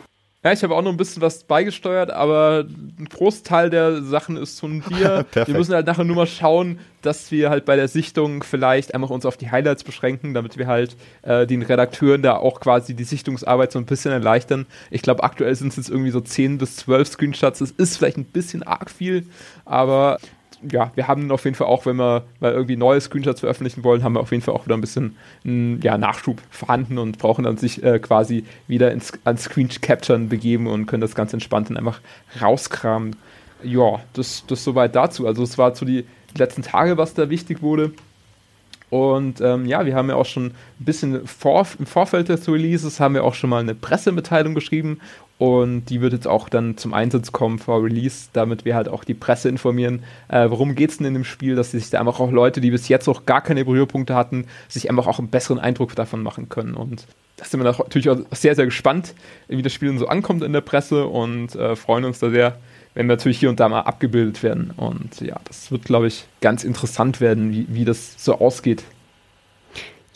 Ja, 0.44 0.52
ich 0.52 0.64
habe 0.64 0.76
auch 0.76 0.84
noch 0.84 0.92
ein 0.92 0.98
bisschen 0.98 1.22
was 1.22 1.44
beigesteuert, 1.44 2.12
aber 2.12 2.66
ein 2.70 3.08
Großteil 3.10 3.72
der 3.72 4.04
Sachen 4.04 4.38
ist 4.38 4.60
von 4.60 4.82
dir. 4.90 5.26
wir 5.34 5.56
müssen 5.56 5.74
halt 5.74 5.88
nachher 5.88 6.04
nur 6.04 6.16
mal 6.16 6.28
schauen, 6.28 6.80
dass 7.02 7.32
wir 7.32 7.50
halt 7.50 7.66
bei 7.66 7.76
der 7.76 7.88
Sichtung 7.88 8.44
vielleicht 8.44 8.94
einfach 8.94 9.10
uns 9.10 9.26
auf 9.26 9.36
die 9.36 9.50
Highlights 9.50 9.84
beschränken, 9.84 10.36
damit 10.36 10.58
wir 10.58 10.68
halt 10.68 10.96
äh, 11.24 11.48
den 11.48 11.64
Redakteuren 11.64 12.22
da 12.22 12.38
auch 12.38 12.60
quasi 12.60 12.94
die 12.94 13.04
Sichtungsarbeit 13.04 13.72
so 13.72 13.80
ein 13.80 13.86
bisschen 13.86 14.12
erleichtern. 14.12 14.68
Ich 14.92 15.02
glaube, 15.02 15.24
aktuell 15.24 15.56
sind 15.56 15.70
es 15.70 15.78
jetzt 15.78 15.90
irgendwie 15.90 16.12
so 16.12 16.22
10 16.22 16.60
bis 16.60 16.78
12 16.78 17.08
Screenshots. 17.08 17.60
Das 17.60 17.72
ist 17.72 17.98
vielleicht 17.98 18.18
ein 18.18 18.26
bisschen 18.26 18.62
arg 18.62 18.92
viel, 18.92 19.26
aber 19.66 20.20
ja, 20.72 20.92
wir 20.96 21.08
haben 21.08 21.32
auf 21.32 21.44
jeden 21.46 21.56
Fall 21.56 21.68
auch, 21.68 21.86
wenn 21.86 21.98
wir 21.98 22.24
mal 22.40 22.52
irgendwie 22.52 22.78
neue 22.78 23.00
Screenshots 23.00 23.42
veröffentlichen 23.42 23.84
wollen, 23.84 24.04
haben 24.04 24.14
wir 24.14 24.20
auf 24.20 24.32
jeden 24.32 24.44
Fall 24.44 24.56
auch 24.56 24.66
wieder 24.66 24.76
ein 24.76 24.82
bisschen 24.82 25.16
ja, 25.44 25.98
Nachschub 25.98 26.42
vorhanden 26.50 26.98
und 26.98 27.18
brauchen 27.18 27.44
dann 27.44 27.58
sich 27.58 27.84
äh, 27.84 28.00
quasi 28.00 28.46
wieder 28.68 28.92
ins, 28.92 29.14
ans 29.24 29.44
Screen 29.44 29.70
Capturen 29.70 30.30
begeben 30.30 30.68
und 30.68 30.86
können 30.86 31.02
das 31.02 31.16
ganz 31.16 31.34
entspannt 31.34 31.70
dann 31.70 31.78
einfach 31.78 32.02
rauskramen. 32.42 33.16
Ja, 33.64 34.00
das, 34.14 34.44
das 34.48 34.64
soweit 34.64 34.96
dazu. 34.96 35.28
Also 35.28 35.44
es 35.44 35.58
war 35.58 35.74
zu 35.74 35.86
die 35.86 36.06
letzten 36.36 36.62
Tage, 36.62 36.98
was 36.98 37.14
da 37.14 37.30
wichtig 37.30 37.62
wurde. 37.62 37.92
Und 38.90 39.42
ähm, 39.42 39.66
ja, 39.66 39.86
wir 39.86 39.96
haben 39.96 40.10
ja 40.10 40.16
auch 40.16 40.26
schon 40.26 40.46
ein 40.46 40.54
bisschen 40.80 41.28
vor, 41.28 41.68
im 41.78 41.86
Vorfeld 41.86 42.30
des 42.30 42.48
Releases 42.48 43.00
haben 43.00 43.16
wir 43.16 43.26
auch 43.26 43.34
schon 43.34 43.50
mal 43.50 43.60
eine 43.60 43.76
Pressemitteilung 43.76 44.56
geschrieben 44.56 45.02
und 45.38 45.86
die 45.86 46.02
wird 46.02 46.14
jetzt 46.14 46.28
auch 46.28 46.50
dann 46.50 46.78
zum 46.78 46.94
Einsatz 46.94 47.32
kommen 47.32 47.60
vor 47.60 47.84
Release, 47.84 48.30
damit 48.34 48.66
wir 48.66 48.76
halt 48.76 48.90
auch 48.90 49.04
die 49.04 49.14
Presse 49.14 49.50
informieren, 49.50 50.04
äh, 50.30 50.50
worum 50.50 50.74
geht 50.74 50.90
es 50.90 50.98
denn 50.98 51.06
in 51.06 51.14
dem 51.14 51.24
Spiel, 51.24 51.56
dass 51.56 51.72
sich 51.72 51.90
da 51.92 52.00
einfach 52.00 52.20
auch 52.20 52.32
Leute, 52.32 52.60
die 52.60 52.72
bis 52.72 52.88
jetzt 52.88 53.06
noch 53.06 53.26
gar 53.26 53.42
keine 53.42 53.64
Berührpunkte 53.64 54.16
hatten, 54.16 54.48
sich 54.68 54.90
einfach 54.90 55.06
auch 55.06 55.20
einen 55.20 55.30
besseren 55.30 55.60
Eindruck 55.60 55.96
davon 55.96 56.24
machen 56.24 56.50
können. 56.50 56.74
Und 56.74 57.06
da 57.38 57.46
sind 57.46 57.60
wir 57.60 57.66
natürlich 57.66 58.10
auch 58.10 58.18
sehr, 58.32 58.56
sehr 58.56 58.66
gespannt, 58.66 59.14
wie 59.48 59.62
das 59.62 59.74
Spiel 59.74 59.90
dann 59.90 60.00
so 60.00 60.08
ankommt 60.08 60.44
in 60.44 60.54
der 60.54 60.62
Presse 60.62 61.06
und 61.06 61.56
äh, 61.56 61.76
freuen 61.76 62.06
uns 62.06 62.18
da 62.18 62.32
sehr, 62.32 62.58
wenn 62.96 63.06
wir 63.06 63.16
natürlich 63.16 63.38
hier 63.38 63.50
und 63.50 63.60
da 63.60 63.70
mal 63.70 63.82
abgebildet 63.82 64.42
werden. 64.42 64.72
Und 64.76 65.22
ja, 65.22 65.40
das 65.46 65.72
wird, 65.72 65.84
glaube 65.84 66.08
ich, 66.08 66.26
ganz 66.42 66.64
interessant 66.64 67.22
werden, 67.22 67.52
wie, 67.52 67.68
wie 67.70 67.86
das 67.86 68.16
so 68.18 68.40
ausgeht 68.40 68.84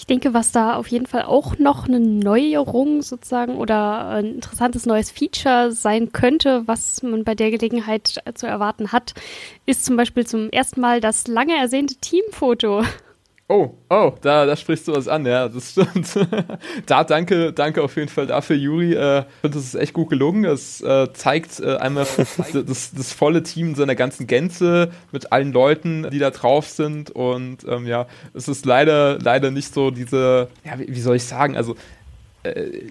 ich 0.01 0.07
denke, 0.07 0.33
was 0.33 0.51
da 0.51 0.77
auf 0.77 0.87
jeden 0.87 1.05
Fall 1.05 1.25
auch 1.25 1.59
noch 1.59 1.87
eine 1.87 1.99
Neuerung 1.99 3.03
sozusagen 3.03 3.57
oder 3.57 4.07
ein 4.07 4.33
interessantes 4.33 4.87
neues 4.87 5.11
Feature 5.11 5.71
sein 5.71 6.11
könnte, 6.11 6.63
was 6.65 7.03
man 7.03 7.23
bei 7.23 7.35
der 7.35 7.51
Gelegenheit 7.51 8.19
zu 8.33 8.47
erwarten 8.47 8.91
hat, 8.91 9.13
ist 9.67 9.85
zum 9.85 9.97
Beispiel 9.97 10.25
zum 10.25 10.49
ersten 10.49 10.81
Mal 10.81 11.01
das 11.01 11.27
lange 11.27 11.55
ersehnte 11.55 11.97
Teamfoto. 11.97 12.83
Oh, 13.51 13.75
oh, 13.89 14.13
da, 14.21 14.45
da 14.45 14.55
sprichst 14.55 14.87
du 14.87 14.93
was 14.93 15.09
an, 15.09 15.25
ja, 15.25 15.49
das 15.49 15.71
stimmt. 15.71 16.07
da 16.85 17.03
danke, 17.03 17.51
danke 17.51 17.83
auf 17.83 17.97
jeden 17.97 18.07
Fall 18.07 18.25
dafür, 18.25 18.55
Juri. 18.55 18.93
Äh, 18.93 19.19
ich 19.19 19.25
finde, 19.41 19.57
das 19.57 19.65
ist 19.65 19.75
echt 19.75 19.91
gut 19.91 20.07
gelungen. 20.07 20.45
Es 20.45 20.79
äh, 20.79 21.11
zeigt 21.11 21.59
äh, 21.59 21.75
einmal 21.75 22.07
das, 22.53 22.93
das 22.93 23.11
volle 23.11 23.43
Team 23.43 23.71
in 23.71 23.75
seiner 23.75 23.95
ganzen 23.95 24.25
Gänze 24.25 24.91
mit 25.11 25.33
allen 25.33 25.51
Leuten, 25.51 26.09
die 26.11 26.19
da 26.19 26.29
drauf 26.29 26.69
sind. 26.69 27.11
Und 27.11 27.65
ähm, 27.67 27.87
ja, 27.87 28.07
es 28.33 28.47
ist 28.47 28.65
leider, 28.65 29.19
leider 29.19 29.51
nicht 29.51 29.73
so 29.73 29.91
diese, 29.91 30.47
ja, 30.63 30.79
wie, 30.79 30.87
wie 30.87 31.01
soll 31.01 31.17
ich 31.17 31.25
sagen, 31.25 31.57
also 31.57 31.73
äh, 31.73 31.75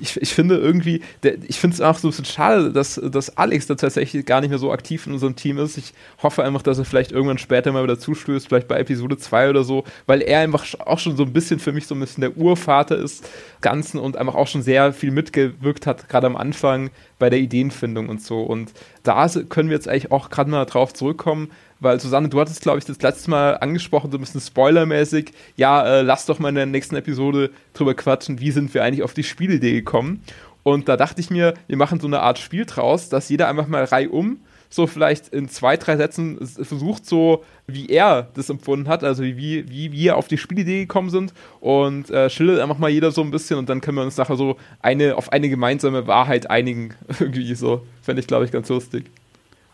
ich, 0.01 0.17
ich 0.17 0.33
finde 0.33 0.57
irgendwie, 0.57 1.03
der, 1.23 1.35
ich 1.49 1.59
finde 1.59 1.75
es 1.75 1.81
auch 1.81 1.99
so 1.99 2.09
ein 2.09 2.11
bisschen 2.11 2.25
schade, 2.25 2.73
dass, 2.73 3.01
dass 3.03 3.37
Alex 3.37 3.67
da 3.67 3.75
tatsächlich 3.75 4.25
gar 4.25 4.41
nicht 4.41 4.51
mehr 4.51 4.59
so 4.59 4.71
aktiv 4.71 5.07
in 5.07 5.13
unserem 5.13 5.35
Team 5.35 5.59
ist. 5.59 5.77
Ich 5.77 5.93
hoffe 6.23 6.45
einfach, 6.45 6.63
dass 6.63 6.79
er 6.79 6.85
vielleicht 6.85 7.11
irgendwann 7.11 7.39
später 7.39 7.73
mal 7.73 7.83
wieder 7.83 7.99
zustößt, 7.99 8.47
vielleicht 8.47 8.69
bei 8.69 8.79
Episode 8.79 9.19
2 9.19 9.51
oder 9.51 9.65
so, 9.65 9.85
weil 10.07 10.23
er 10.23 10.41
einfach 10.41 10.65
auch 10.81 10.99
schon 10.99 11.17
so 11.17 11.25
ein 11.25 11.33
bisschen 11.33 11.59
für 11.59 11.73
mich 11.73 11.87
so 11.87 11.95
ein 11.97 12.01
bisschen 12.01 12.21
der 12.21 12.37
Urvater 12.37 12.97
ist, 12.97 13.29
Ganzen 13.61 13.99
und 13.99 14.17
einfach 14.17 14.37
auch 14.37 14.47
schon 14.47 14.63
sehr 14.63 14.93
viel 14.93 15.11
mitgewirkt 15.11 15.87
hat, 15.87 16.09
gerade 16.09 16.29
am 16.29 16.37
Anfang 16.37 16.91
bei 17.19 17.29
der 17.29 17.41
Ideenfindung 17.41 18.09
und 18.09 18.23
so. 18.23 18.43
Und 18.43 18.73
da 19.03 19.29
können 19.49 19.69
wir 19.69 19.77
jetzt 19.77 19.89
eigentlich 19.89 20.13
auch 20.13 20.31
gerade 20.31 20.51
mal 20.51 20.65
drauf 20.65 20.93
zurückkommen, 20.93 21.51
weil 21.81 21.99
Susanne, 21.99 22.29
du 22.29 22.41
hattest, 22.41 22.61
glaube 22.61 22.79
ich, 22.79 22.85
das 22.85 23.01
letzte 23.01 23.31
Mal 23.31 23.57
angesprochen, 23.59 24.11
so 24.11 24.19
ein 24.19 24.21
bisschen 24.21 24.41
spoilermäßig, 24.41 25.33
ja, 25.57 25.85
äh, 25.85 26.03
lass 26.03 26.27
doch 26.27 26.39
mal 26.39 26.51
in 26.51 26.55
der 26.55 26.67
nächsten 26.67 26.97
Episode 26.97 27.51
drüber 27.75 27.95
quatschen, 27.95 28.41
wie 28.41 28.51
sind 28.51 28.73
wir 28.75 28.85
eigentlich 28.85 29.03
auf 29.03 29.15
die 29.15 29.25
Spielidee 29.25 29.73
gekommen. 29.73 30.23
Und 30.63 30.89
da 30.89 30.97
dachte 30.97 31.21
ich 31.21 31.31
mir, 31.31 31.55
wir 31.67 31.77
machen 31.77 32.01
so 32.01 32.07
eine 32.07 32.21
Art 32.21 32.39
Spiel 32.39 32.67
draus, 32.67 33.09
dass 33.09 33.29
jeder 33.29 33.49
einfach 33.49 33.67
mal 33.67 33.85
reihum 33.85 34.41
so 34.71 34.87
vielleicht 34.87 35.29
in 35.29 35.49
zwei, 35.49 35.77
drei 35.77 35.97
Sätzen 35.97 36.39
versucht, 36.47 37.05
so 37.05 37.45
wie 37.67 37.89
er 37.89 38.29
das 38.35 38.49
empfunden 38.49 38.89
hat, 38.89 39.03
also 39.03 39.25
wie, 39.25 39.69
wie 39.69 39.93
wir 39.93 40.17
auf 40.17 40.29
die 40.29 40.39
Spielidee 40.39 40.83
gekommen 40.83 41.11
sind 41.11 41.35
und 41.59 42.09
äh, 42.11 42.31
schildert 42.31 42.61
einfach 42.61 42.79
mal 42.79 42.89
jeder 42.89 43.11
so 43.11 43.21
ein 43.21 43.33
bisschen 43.33 43.59
und 43.59 43.69
dann 43.69 43.81
können 43.81 43.97
wir 43.97 44.05
uns 44.05 44.17
nachher 44.17 44.37
so 44.37 44.57
eine, 44.81 45.17
auf 45.17 45.33
eine 45.33 45.49
gemeinsame 45.49 46.07
Wahrheit 46.07 46.49
einigen. 46.49 46.95
Irgendwie 47.21 47.55
so. 47.55 47.85
Fände 48.01 48.21
ich, 48.21 48.29
glaube 48.29 48.45
ich, 48.45 48.53
ganz 48.53 48.69
lustig. 48.69 49.07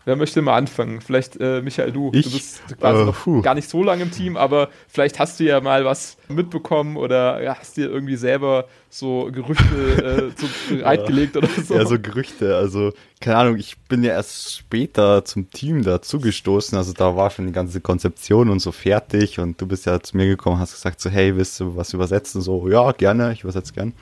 Wer 0.06 0.14
möchte 0.14 0.40
mal 0.40 0.56
anfangen? 0.56 1.00
Vielleicht, 1.00 1.36
äh, 1.40 1.60
Michael, 1.62 1.90
du. 1.90 2.12
Ich? 2.14 2.26
Du 2.26 2.30
bist 2.30 2.60
quasi 2.78 3.02
Äh, 3.02 3.06
noch 3.06 3.16
puh. 3.24 3.42
gar 3.42 3.56
nicht 3.56 3.68
so 3.68 3.82
lange 3.82 4.04
im 4.04 4.12
Team, 4.12 4.36
aber 4.36 4.68
vielleicht 4.86 5.18
hast 5.18 5.40
du 5.40 5.44
ja 5.44 5.60
mal 5.60 5.84
was 5.84 6.16
mitbekommen 6.28 6.96
oder 6.96 7.42
ja, 7.42 7.56
hast 7.58 7.76
dir 7.76 7.90
irgendwie 7.90 8.14
selber 8.14 8.66
so 8.88 9.28
Gerüchte 9.32 10.32
äh, 10.36 10.40
so 10.40 10.46
bereitgelegt 10.76 11.36
oder 11.36 11.48
so. 11.48 11.74
Ja, 11.74 11.84
so 11.86 11.98
Gerüchte. 11.98 12.54
Also, 12.56 12.92
keine 13.20 13.36
Ahnung, 13.38 13.56
ich 13.56 13.76
bin 13.88 14.04
ja 14.04 14.12
erst 14.12 14.54
später 14.56 15.24
zum 15.24 15.50
Team 15.50 15.82
dazugestoßen. 15.82 16.78
Also, 16.78 16.92
da 16.92 17.16
war 17.16 17.30
schon 17.30 17.46
die 17.48 17.52
ganze 17.52 17.80
Konzeption 17.80 18.48
und 18.48 18.60
so 18.60 18.70
fertig. 18.70 19.40
Und 19.40 19.60
du 19.60 19.66
bist 19.66 19.86
ja 19.86 19.98
zu 19.98 20.16
mir 20.16 20.26
gekommen, 20.28 20.60
hast 20.60 20.72
gesagt, 20.72 21.00
so, 21.00 21.10
hey, 21.10 21.36
willst 21.36 21.58
du 21.58 21.76
was 21.76 21.92
übersetzen? 21.92 22.40
So, 22.42 22.68
ja, 22.68 22.92
gerne, 22.92 23.32
ich 23.32 23.42
übersetze 23.42 23.72
gern. 23.72 23.92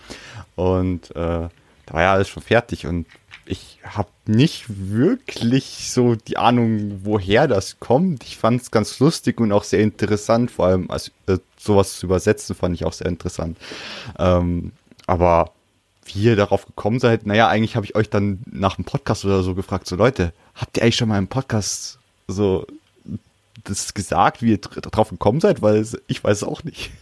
Und 0.55 1.11
äh, 1.13 1.49
da 1.87 1.93
war 1.95 2.03
ja 2.03 2.13
alles 2.13 2.29
schon 2.29 2.43
fertig. 2.43 2.87
Und 2.87 3.07
ich 3.47 3.79
habe 3.85 4.09
nicht 4.27 4.65
wirklich 4.69 5.91
so 5.91 6.15
die 6.15 6.37
Ahnung, 6.37 7.01
woher 7.05 7.47
das 7.47 7.79
kommt. 7.81 8.25
Ich 8.25 8.37
fand 8.37 8.63
es 8.63 8.71
ganz 8.71 8.99
lustig 8.99 9.41
und 9.41 9.53
auch 9.53 9.65
sehr 9.65 9.81
interessant. 9.81 10.51
Vor 10.51 10.67
allem 10.67 10.91
als, 10.91 11.11
äh, 11.27 11.39
sowas 11.59 11.99
zu 11.99 12.07
übersetzen, 12.07 12.55
fand 12.55 12.75
ich 12.75 12.85
auch 12.85 12.93
sehr 12.93 13.09
interessant. 13.09 13.59
Ähm, 14.19 14.73
aber 15.07 15.53
wie 16.07 16.25
ihr 16.25 16.37
darauf 16.37 16.67
gekommen 16.67 16.99
seid, 16.99 17.27
naja, 17.27 17.49
eigentlich 17.49 17.77
habe 17.77 17.87
ich 17.87 17.95
euch 17.95 18.11
dann 18.11 18.41
nach 18.51 18.77
dem 18.77 18.85
Podcast 18.85 19.25
oder 19.25 19.43
so 19.43 19.55
gefragt, 19.55 19.87
so 19.87 19.97
Leute, 19.97 20.33
habt 20.55 20.77
ihr 20.77 20.83
eigentlich 20.83 20.97
schon 20.97 21.09
mal 21.09 21.19
im 21.19 21.29
Podcast 21.29 21.99
so 22.29 22.67
das 23.63 23.95
gesagt, 23.95 24.43
wie 24.43 24.51
ihr 24.53 24.59
dr- 24.59 24.81
darauf 24.83 25.11
gekommen 25.11 25.41
seid? 25.41 25.63
Weil 25.63 25.77
es, 25.77 25.97
ich 26.09 26.23
weiß 26.25 26.39
es 26.39 26.45
auch 26.45 26.65
nicht. 26.65 26.91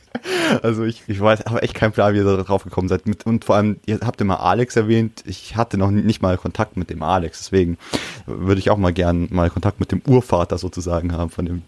Also 0.62 0.84
ich, 0.84 1.02
ich 1.06 1.18
weiß, 1.20 1.46
habe 1.46 1.62
echt 1.62 1.72
keinen 1.72 1.92
Plan, 1.92 2.12
wie 2.12 2.18
ihr 2.18 2.24
darauf 2.24 2.64
gekommen 2.64 2.86
seid. 2.86 3.06
Mit, 3.06 3.24
und 3.24 3.46
vor 3.46 3.56
allem, 3.56 3.80
ihr 3.86 3.98
habt 4.04 4.20
immer 4.20 4.40
Alex 4.40 4.76
erwähnt. 4.76 5.22
Ich 5.26 5.56
hatte 5.56 5.78
noch 5.78 5.90
nicht 5.90 6.20
mal 6.20 6.36
Kontakt 6.36 6.76
mit 6.76 6.90
dem 6.90 7.02
Alex. 7.02 7.38
Deswegen 7.38 7.78
würde 8.26 8.58
ich 8.58 8.68
auch 8.68 8.76
mal 8.76 8.92
gern 8.92 9.28
mal 9.30 9.48
Kontakt 9.48 9.80
mit 9.80 9.90
dem 9.90 10.02
Urvater 10.06 10.58
sozusagen 10.58 11.12
haben 11.12 11.30
von 11.30 11.46
dem 11.46 11.62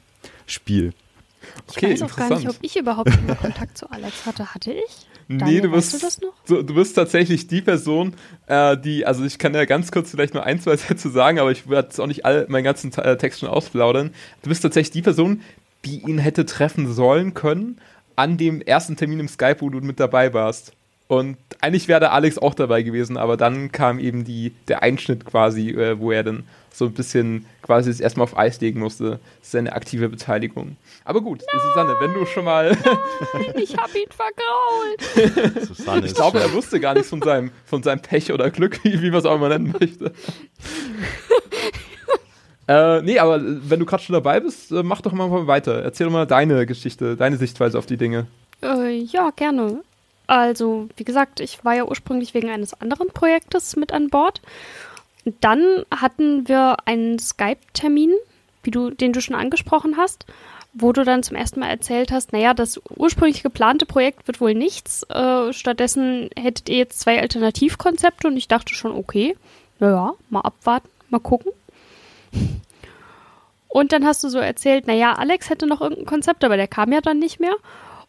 Spiel. 0.47 0.93
Ich 1.71 1.76
Okay, 1.79 1.93
weiß 1.93 2.03
auch 2.03 2.14
gar 2.17 2.29
nicht, 2.29 2.49
ob 2.49 2.57
ich 2.61 2.76
überhaupt 2.76 3.11
Kontakt 3.41 3.79
zu 3.79 3.91
Alex 3.91 4.26
hatte. 4.26 4.55
Hatte 4.55 4.73
ich? 4.73 5.07
Nee, 5.28 5.38
Daniel, 5.38 5.61
du 5.62 5.73
weißt 5.73 6.00
bist, 6.00 6.23
du? 6.23 6.28
So, 6.45 6.62
du 6.62 6.75
bist 6.75 6.95
tatsächlich 6.95 7.47
die 7.47 7.62
Person, 7.62 8.14
äh, 8.47 8.76
die, 8.76 9.07
also 9.07 9.25
ich 9.25 9.38
kann 9.38 9.54
ja 9.54 9.64
ganz 9.64 9.90
kurz 9.90 10.11
vielleicht 10.11 10.35
nur 10.35 10.45
ein, 10.45 10.61
zwei 10.61 10.76
Sätze 10.76 11.11
sagen, 11.11 11.38
aber 11.38 11.50
ich 11.50 11.69
werde 11.69 11.88
jetzt 11.88 12.00
auch 12.00 12.07
nicht 12.07 12.25
all, 12.25 12.47
meinen 12.49 12.64
ganzen 12.64 12.93
äh, 12.93 13.16
Text 13.16 13.40
schon 13.40 13.49
ausplaudern. 13.49 14.12
Du 14.43 14.49
bist 14.49 14.62
tatsächlich 14.62 14.93
die 14.93 15.02
Person, 15.02 15.43
die 15.85 16.00
ihn 16.00 16.19
hätte 16.19 16.47
treffen 16.47 16.93
sollen 16.93 17.35
können 17.35 17.81
an 18.16 18.37
dem 18.37 18.61
ersten 18.61 18.97
Termin 18.97 19.21
im 19.21 19.28
Skype, 19.28 19.61
wo 19.61 19.71
du 19.71 19.81
mit 19.81 20.00
dabei 20.00 20.33
warst. 20.33 20.73
Und 21.06 21.37
eigentlich 21.61 21.87
wäre 21.87 22.00
der 22.00 22.12
Alex 22.12 22.38
auch 22.38 22.54
dabei 22.54 22.82
gewesen, 22.82 23.16
aber 23.16 23.37
dann 23.37 23.70
kam 23.73 23.99
eben 23.99 24.25
die, 24.25 24.52
der 24.68 24.82
Einschnitt 24.82 25.26
quasi, 25.26 25.70
äh, 25.70 25.99
wo 25.99 26.11
er 26.11 26.23
dann 26.23 26.44
so 26.73 26.87
ein 26.87 26.92
bisschen 26.92 27.46
quasi 27.62 27.90
das 27.90 28.00
erstmal 28.00 28.25
auf 28.25 28.37
Eis 28.37 28.61
legen 28.61 28.80
musste, 28.80 29.20
seine 29.42 29.75
aktive 29.75 30.08
Beteiligung. 30.08 30.76
Aber 31.04 31.20
gut, 31.20 31.42
Susanne, 31.52 31.94
wenn 32.00 32.14
du 32.14 32.26
schon 32.26 32.44
mal 32.44 32.76
Ich 33.56 33.76
habe 33.76 33.99
ihn 33.99 34.08
vergrault. 34.11 35.66
Susanne 35.68 36.06
Ich 36.06 36.14
glaube, 36.14 36.40
er 36.40 36.52
wusste 36.52 36.80
gar 36.80 36.94
nichts 36.94 37.11
von 37.11 37.23
seinem, 37.23 37.50
von 37.64 37.82
seinem 37.82 38.00
Pech 38.00 38.32
oder 38.32 38.50
Glück, 38.50 38.82
wie, 38.82 39.00
wie 39.02 39.11
man 39.11 39.20
es 39.20 39.26
auch 39.26 39.37
immer 39.37 39.50
nennen 39.50 39.75
möchte. 39.78 40.12
äh, 42.68 43.02
nee, 43.02 43.18
aber 43.18 43.40
wenn 43.42 43.78
du 43.78 43.87
gerade 43.87 44.02
schon 44.02 44.14
dabei 44.14 44.40
bist, 44.40 44.73
äh, 44.73 44.82
mach 44.82 45.00
doch 45.00 45.12
mal 45.12 45.46
weiter. 45.46 45.82
Erzähl 45.82 46.06
doch 46.06 46.12
mal 46.12 46.26
deine 46.26 46.66
Geschichte, 46.66 47.16
deine 47.16 47.37
Sichtweise 47.37 47.78
auf 47.78 47.87
die 47.87 47.99
Dinge. 47.99 48.26
Äh, 48.62 48.99
ja, 49.02 49.30
gerne. 49.30 49.82
Also, 50.26 50.88
wie 50.97 51.04
gesagt, 51.04 51.40
ich 51.40 51.64
war 51.64 51.75
ja 51.75 51.85
ursprünglich 51.85 52.35
wegen 52.35 52.50
eines 52.50 52.81
anderen 52.81 53.09
Projektes 53.09 53.76
mit 53.76 53.93
an 53.93 54.09
Bord. 54.09 54.40
Dann 55.40 55.85
hatten 55.90 56.49
wir 56.49 56.76
einen 56.87 57.19
Skype-Termin, 57.19 58.12
du, 58.64 58.90
den 58.90 59.12
du 59.12 59.21
schon 59.21 59.37
angesprochen 59.37 59.97
hast, 59.97 60.26
wo 60.73 60.93
du 60.93 61.04
dann 61.04 61.23
zum 61.23 61.37
ersten 61.37 61.61
Mal 61.61 61.69
erzählt 61.69 62.11
hast, 62.11 62.33
naja, 62.33 62.52
das 62.52 62.81
ursprünglich 62.97 63.43
geplante 63.43 63.87
Projekt 63.87 64.26
wird 64.26 64.40
wohl 64.40 64.54
nichts. 64.54 65.04
Äh, 65.04 65.52
stattdessen 65.52 66.31
hättet 66.37 66.69
ihr 66.69 66.78
jetzt 66.78 67.00
zwei 67.00 67.21
Alternativkonzepte 67.21 68.26
und 68.26 68.37
ich 68.37 68.49
dachte 68.49 68.75
schon, 68.75 68.93
okay, 68.93 69.37
naja, 69.78 70.14
mal 70.31 70.40
abwarten, 70.40 70.88
mal 71.11 71.21
gucken. 71.21 71.52
Und 73.69 73.93
dann 73.93 74.04
hast 74.04 74.23
du 74.23 74.28
so 74.28 74.38
erzählt, 74.38 74.87
naja, 74.87 75.14
Alex 75.14 75.50
hätte 75.50 75.66
noch 75.66 75.81
irgendein 75.81 76.07
Konzept, 76.07 76.45
aber 76.45 76.57
der 76.57 76.69
kam 76.69 76.93
ja 76.93 77.00
dann 77.00 77.19
nicht 77.19 77.40
mehr. 77.40 77.54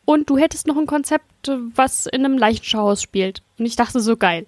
Und 0.05 0.29
du 0.29 0.37
hättest 0.37 0.67
noch 0.67 0.77
ein 0.77 0.85
Konzept, 0.85 1.51
was 1.75 2.05
in 2.05 2.23
einem 2.23 2.37
Leichenschauhaus 2.37 3.01
spielt. 3.01 3.41
Und 3.57 3.65
ich 3.65 3.75
dachte 3.75 3.99
so 3.99 4.15
geil. 4.15 4.45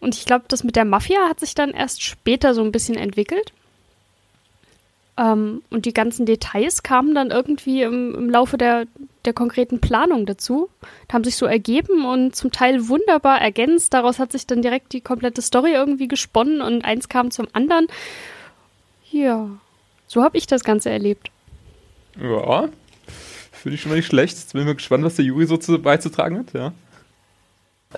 Und 0.00 0.16
ich 0.16 0.24
glaube, 0.24 0.44
das 0.48 0.64
mit 0.64 0.76
der 0.76 0.84
Mafia 0.84 1.28
hat 1.28 1.40
sich 1.40 1.54
dann 1.54 1.70
erst 1.70 2.02
später 2.02 2.54
so 2.54 2.62
ein 2.62 2.72
bisschen 2.72 2.96
entwickelt. 2.96 3.52
Ähm, 5.16 5.62
und 5.70 5.84
die 5.84 5.92
ganzen 5.92 6.26
Details 6.26 6.82
kamen 6.82 7.14
dann 7.14 7.30
irgendwie 7.30 7.82
im, 7.82 8.14
im 8.14 8.30
Laufe 8.30 8.56
der, 8.56 8.86
der 9.24 9.32
konkreten 9.32 9.80
Planung 9.80 10.26
dazu. 10.26 10.70
Haben 11.12 11.24
sich 11.24 11.36
so 11.36 11.46
ergeben 11.46 12.04
und 12.04 12.34
zum 12.34 12.50
Teil 12.50 12.88
wunderbar 12.88 13.40
ergänzt. 13.40 13.94
Daraus 13.94 14.18
hat 14.18 14.32
sich 14.32 14.46
dann 14.46 14.62
direkt 14.62 14.92
die 14.92 15.02
komplette 15.02 15.42
Story 15.42 15.72
irgendwie 15.72 16.08
gesponnen 16.08 16.60
und 16.60 16.84
eins 16.84 17.08
kam 17.08 17.30
zum 17.30 17.46
anderen. 17.52 17.86
Ja, 19.10 19.50
so 20.06 20.22
habe 20.22 20.38
ich 20.38 20.46
das 20.46 20.64
Ganze 20.64 20.90
erlebt. 20.90 21.30
Ja, 22.20 22.68
finde 23.62 23.76
ich 23.76 23.82
schon 23.82 23.90
mal 23.90 23.96
nicht 23.96 24.06
schlecht. 24.06 24.36
Jetzt 24.36 24.52
bin 24.52 24.62
ich 24.62 24.66
mal 24.66 24.74
gespannt, 24.74 25.04
was 25.04 25.16
der 25.16 25.24
Juri 25.24 25.46
so 25.46 25.56
zu, 25.56 25.80
beizutragen 25.80 26.38
hat, 26.38 26.52
ja. 26.52 26.72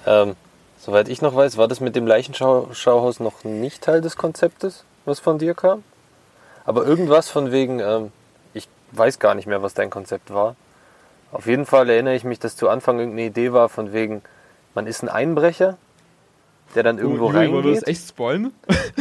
Ähm, 0.07 0.37
soweit 0.79 1.09
ich 1.09 1.23
noch 1.23 1.35
weiß, 1.35 1.57
war 1.57 1.69
das 1.69 1.81
mit 1.81 1.97
dem 1.97 2.07
Leichenschauhaus 2.07 3.21
noch 3.21 3.45
nicht 3.45 3.83
Teil 3.83 4.01
des 4.01 4.17
Konzeptes, 4.17 4.85
was 5.05 5.21
von 5.21 5.39
dir 5.39 5.55
kam. 5.55 5.83
Aber 6.65 6.87
irgendwas 6.87 7.29
von 7.29 7.51
wegen, 7.51 7.81
ähm, 7.81 8.13
ich 8.53 8.69
weiß 8.93 9.19
gar 9.19 9.35
nicht 9.35 9.47
mehr, 9.47 9.63
was 9.63 9.75
dein 9.75 9.91
Konzept 9.91 10.33
war. 10.33 10.57
Auf 11.33 11.47
jeden 11.47 11.67
Fall 11.67 11.89
erinnere 11.89 12.15
ich 12.15 12.25
mich, 12.25 12.39
dass 12.39 12.57
zu 12.57 12.69
Anfang 12.69 12.99
irgendeine 12.99 13.29
Idee 13.29 13.53
war 13.53 13.69
von 13.69 13.93
wegen, 13.93 14.23
man 14.75 14.87
ist 14.87 15.03
ein 15.03 15.09
Einbrecher, 15.09 15.79
der 16.75 16.83
dann 16.83 16.99
irgendwo 16.99 17.27
Oh, 17.27 17.33
Juri, 17.33 17.53
wollen 17.53 17.65
wir 17.65 17.75
das 17.75 17.83
reingeht 17.83 17.89
echt 17.89 18.09
spoilen? 18.09 18.45
und 18.47 18.55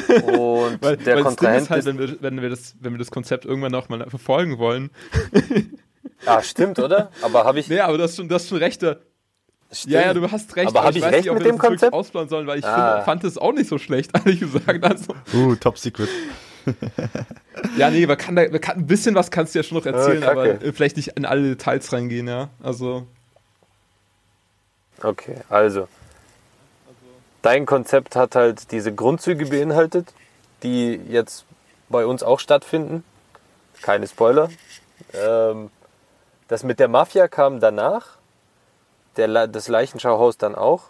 Weil, 0.81 0.97
der 0.97 0.97
weil 0.97 0.97
das 0.97 1.05
Ding 1.05 1.23
Kontrahent 1.23 1.61
ist 1.63 1.69
halt, 1.69 1.85
wenn 1.85 1.99
wir, 1.99 2.21
wenn, 2.21 2.41
wir 2.41 2.49
das, 2.49 2.75
wenn 2.79 2.93
wir 2.93 2.99
das 2.99 3.11
Konzept 3.11 3.45
irgendwann 3.45 3.71
noch 3.71 3.89
mal 3.89 4.09
verfolgen 4.09 4.57
wollen. 4.57 4.89
Ah, 6.25 6.41
stimmt, 6.41 6.79
oder? 6.79 7.09
Aber 7.21 7.43
habe 7.45 7.59
ich. 7.59 7.67
Nee, 7.67 7.79
aber 7.79 7.97
du 7.97 8.03
hast 8.03 8.15
schon, 8.15 8.27
du 8.29 8.35
hast 8.35 8.47
schon 8.47 8.57
recht. 8.59 8.81
da- 8.83 8.97
Stimmt. 9.71 9.93
Ja, 9.93 10.01
ja, 10.01 10.13
du 10.13 10.29
hast 10.29 10.55
recht. 10.55 10.67
Aber 10.67 10.83
hab 10.83 10.95
ich 10.95 11.01
weiß 11.01 11.11
recht 11.11 11.21
nicht, 11.23 11.29
ob 11.31 11.37
mit 11.37 11.45
wir 11.45 11.51
dem 11.51 11.57
das 11.57 11.67
Konzept? 11.67 11.93
ausplanen 11.93 12.29
sollen, 12.29 12.45
weil 12.45 12.59
ich 12.59 12.65
Ah. 12.65 12.91
finde, 12.91 13.05
fand 13.05 13.23
es 13.23 13.37
auch 13.39 13.53
nicht 13.53 13.67
so 13.67 13.79
schlecht, 13.79 14.11
ehrlich 14.17 14.39
gesagt. 14.39 14.83
Also, 14.83 15.15
Uh, 15.33 15.55
Top 15.55 15.77
Secret. 15.79 16.09
ja, 17.77 17.89
nee, 17.89 18.05
man 18.05 18.17
kann, 18.17 18.35
da, 18.35 18.47
man 18.47 18.61
kann 18.61 18.77
ein 18.77 18.87
bisschen 18.87 19.15
was 19.15 19.31
kannst 19.31 19.53
du 19.55 19.59
ja 19.59 19.63
schon 19.63 19.77
noch 19.79 19.85
erzählen, 19.85 20.23
Ah, 20.23 20.31
aber 20.31 20.45
äh, 20.61 20.71
vielleicht 20.73 20.95
nicht 20.95 21.09
in 21.17 21.25
alle 21.25 21.41
Details 21.41 21.91
reingehen, 21.91 22.27
ja. 22.27 22.49
Also, 22.61 23.07
Okay, 25.01 25.37
also. 25.49 25.87
Dein 27.41 27.65
Konzept 27.65 28.15
hat 28.15 28.35
halt 28.35 28.71
diese 28.71 28.93
Grundzüge 28.93 29.45
beinhaltet, 29.47 30.13
die 30.61 30.93
jetzt 31.09 31.45
bei 31.89 32.05
uns 32.05 32.23
auch 32.23 32.39
stattfinden. 32.39 33.03
Keine 33.81 34.07
Spoiler. 34.07 34.49
Ähm, 35.13 35.69
Das 36.53 36.61
mit 36.61 36.79
der 36.79 36.87
Mafia 36.87 37.27
kam 37.27 37.59
danach, 37.59 38.19
der, 39.17 39.47
das 39.47 39.69
Leichenschauhaus 39.69 40.37
dann 40.37 40.53
auch. 40.53 40.83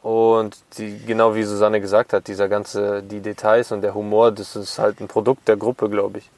Und 0.00 0.56
die, 0.78 0.98
genau 1.04 1.34
wie 1.34 1.42
Susanne 1.42 1.78
gesagt 1.78 2.14
hat, 2.14 2.26
dieser 2.26 2.48
ganze, 2.48 3.02
die 3.02 3.20
Details 3.20 3.70
und 3.70 3.82
der 3.82 3.92
Humor, 3.92 4.32
das 4.32 4.56
ist 4.56 4.78
halt 4.78 4.98
ein 5.02 5.08
Produkt 5.08 5.46
der 5.46 5.58
Gruppe, 5.58 5.90
glaube 5.90 6.20
ich. 6.20 6.30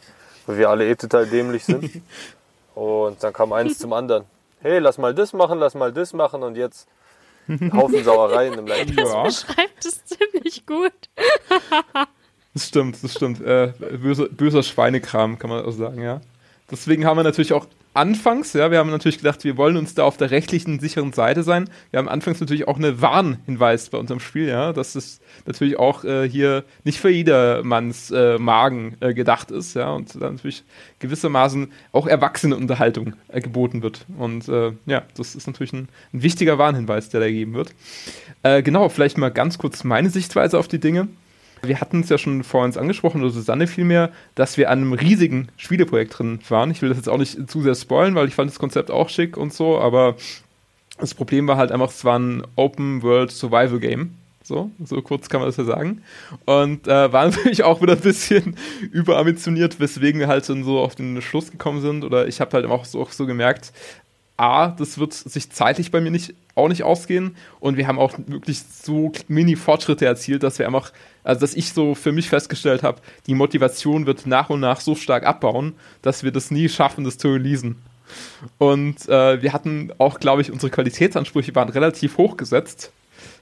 Weil 0.46 0.58
wir 0.58 0.68
alle 0.68 0.84
eh 0.84 0.96
total 0.96 1.26
dämlich 1.26 1.64
sind. 1.64 2.02
und 2.74 3.22
dann 3.22 3.32
kam 3.32 3.52
eins 3.52 3.78
zum 3.78 3.92
anderen. 3.92 4.24
Hey, 4.62 4.80
lass 4.80 4.98
mal 4.98 5.14
das 5.14 5.32
machen, 5.32 5.60
lass 5.60 5.76
mal 5.76 5.92
das 5.92 6.12
machen 6.12 6.42
und 6.42 6.56
jetzt 6.56 6.88
Haufen 7.72 8.02
Sauereien 8.02 8.54
im 8.54 8.66
Leichenschauhaus. 8.66 9.46
Das 9.46 9.46
beschreibt 9.46 9.84
es 9.84 10.04
ziemlich 10.06 10.66
gut. 10.66 10.92
das 12.52 12.66
stimmt, 12.66 13.00
das 13.00 13.12
stimmt. 13.12 13.40
Äh, 13.42 13.74
böser, 13.78 14.26
böser 14.28 14.64
Schweinekram, 14.64 15.38
kann 15.38 15.50
man 15.50 15.64
auch 15.64 15.70
sagen, 15.70 16.02
ja. 16.02 16.20
Deswegen 16.70 17.04
haben 17.04 17.16
wir 17.16 17.22
natürlich 17.22 17.52
auch 17.52 17.66
anfangs, 17.96 18.52
ja, 18.52 18.70
wir 18.70 18.78
haben 18.78 18.90
natürlich 18.90 19.18
gedacht, 19.18 19.42
wir 19.44 19.56
wollen 19.56 19.76
uns 19.76 19.94
da 19.94 20.04
auf 20.04 20.16
der 20.16 20.30
rechtlichen 20.30 20.78
sicheren 20.80 21.12
Seite 21.12 21.42
sein. 21.42 21.70
Wir 21.90 21.98
haben 21.98 22.08
anfangs 22.08 22.40
natürlich 22.40 22.68
auch 22.68 22.76
eine 22.76 23.00
Warnhinweis 23.00 23.88
bei 23.88 23.98
unserem 23.98 24.20
Spiel, 24.20 24.48
ja, 24.48 24.72
dass 24.72 24.94
es 24.94 25.20
natürlich 25.46 25.78
auch 25.78 26.04
äh, 26.04 26.28
hier 26.28 26.64
nicht 26.84 27.00
für 27.00 27.08
jedermanns 27.08 28.10
äh, 28.10 28.38
Magen 28.38 28.96
äh, 29.00 29.14
gedacht 29.14 29.50
ist, 29.50 29.74
ja, 29.74 29.92
und 29.92 30.14
dann 30.20 30.34
natürlich 30.34 30.64
gewissermaßen 30.98 31.72
auch 31.92 32.06
erwachsene 32.06 32.56
Unterhaltung 32.56 33.14
äh, 33.28 33.40
geboten 33.40 33.82
wird. 33.82 34.04
Und 34.18 34.48
äh, 34.48 34.72
ja, 34.84 35.04
das 35.16 35.34
ist 35.34 35.46
natürlich 35.46 35.72
ein, 35.72 35.88
ein, 36.12 36.22
wichtiger 36.22 36.58
Warnhinweis, 36.58 37.08
der 37.08 37.20
da 37.20 37.26
gegeben 37.26 37.54
wird. 37.54 37.74
Äh, 38.42 38.62
genau, 38.62 38.88
vielleicht 38.90 39.16
mal 39.16 39.30
ganz 39.30 39.56
kurz 39.56 39.84
meine 39.84 40.10
Sichtweise 40.10 40.58
auf 40.58 40.68
die 40.68 40.80
Dinge. 40.80 41.08
Wir 41.68 41.80
hatten 41.80 42.00
es 42.00 42.08
ja 42.08 42.18
schon 42.18 42.44
vor 42.44 42.64
uns 42.64 42.76
angesprochen, 42.76 43.22
oder 43.22 43.30
Susanne 43.30 43.66
vielmehr, 43.66 44.10
dass 44.34 44.56
wir 44.56 44.70
an 44.70 44.80
einem 44.80 44.92
riesigen 44.92 45.48
Spieleprojekt 45.56 46.18
drin 46.18 46.40
waren. 46.48 46.70
Ich 46.70 46.82
will 46.82 46.88
das 46.88 46.98
jetzt 46.98 47.08
auch 47.08 47.18
nicht 47.18 47.50
zu 47.50 47.62
sehr 47.62 47.74
spoilen, 47.74 48.14
weil 48.14 48.28
ich 48.28 48.34
fand 48.34 48.50
das 48.50 48.58
Konzept 48.58 48.90
auch 48.90 49.08
schick 49.08 49.36
und 49.36 49.52
so, 49.52 49.78
aber 49.78 50.16
das 50.98 51.14
Problem 51.14 51.46
war 51.46 51.56
halt 51.56 51.72
einfach, 51.72 51.90
es 51.90 52.04
war 52.04 52.18
ein 52.18 52.42
Open 52.56 53.02
World 53.02 53.30
Survival 53.30 53.78
Game. 53.78 54.14
So, 54.42 54.70
so 54.84 55.02
kurz 55.02 55.28
kann 55.28 55.40
man 55.40 55.48
das 55.48 55.56
ja 55.56 55.64
sagen. 55.64 56.02
Und 56.44 56.86
äh, 56.86 56.90
war 57.12 57.26
natürlich 57.26 57.64
auch 57.64 57.82
wieder 57.82 57.94
ein 57.94 58.00
bisschen 58.00 58.56
überambitioniert, 58.92 59.80
weswegen 59.80 60.20
wir 60.20 60.28
halt 60.28 60.48
dann 60.48 60.62
so 60.62 60.78
auf 60.78 60.94
den 60.94 61.20
Schluss 61.20 61.50
gekommen 61.50 61.80
sind. 61.80 62.04
Oder 62.04 62.28
ich 62.28 62.40
habe 62.40 62.52
halt 62.52 62.66
auch 62.66 62.84
so, 62.84 63.02
auch 63.02 63.10
so 63.10 63.26
gemerkt, 63.26 63.72
A, 64.36 64.68
das 64.68 64.98
wird 64.98 65.14
sich 65.14 65.50
zeitlich 65.50 65.90
bei 65.90 66.00
mir 66.00 66.10
nicht, 66.10 66.34
auch 66.54 66.68
nicht 66.68 66.84
ausgehen. 66.84 67.36
Und 67.58 67.76
wir 67.76 67.88
haben 67.88 67.98
auch 67.98 68.16
wirklich 68.26 68.60
so 68.62 69.10
mini-Fortschritte 69.28 70.06
erzielt, 70.06 70.42
dass 70.42 70.58
wir 70.58 70.66
einfach, 70.66 70.92
also 71.26 71.40
dass 71.40 71.54
ich 71.54 71.72
so 71.72 71.94
für 71.94 72.12
mich 72.12 72.28
festgestellt 72.28 72.82
habe, 72.82 73.00
die 73.26 73.34
Motivation 73.34 74.06
wird 74.06 74.26
nach 74.26 74.50
und 74.50 74.60
nach 74.60 74.80
so 74.80 74.94
stark 74.94 75.24
abbauen, 75.26 75.74
dass 76.02 76.22
wir 76.22 76.32
das 76.32 76.50
nie 76.50 76.68
schaffen, 76.68 77.04
das 77.04 77.18
zu 77.18 77.28
releasen. 77.28 77.76
Und 78.58 79.08
äh, 79.08 79.42
wir 79.42 79.52
hatten 79.52 79.92
auch, 79.98 80.20
glaube 80.20 80.42
ich, 80.42 80.52
unsere 80.52 80.70
Qualitätsansprüche 80.70 81.54
waren 81.54 81.68
relativ 81.68 82.16
hoch 82.16 82.36
gesetzt. 82.36 82.92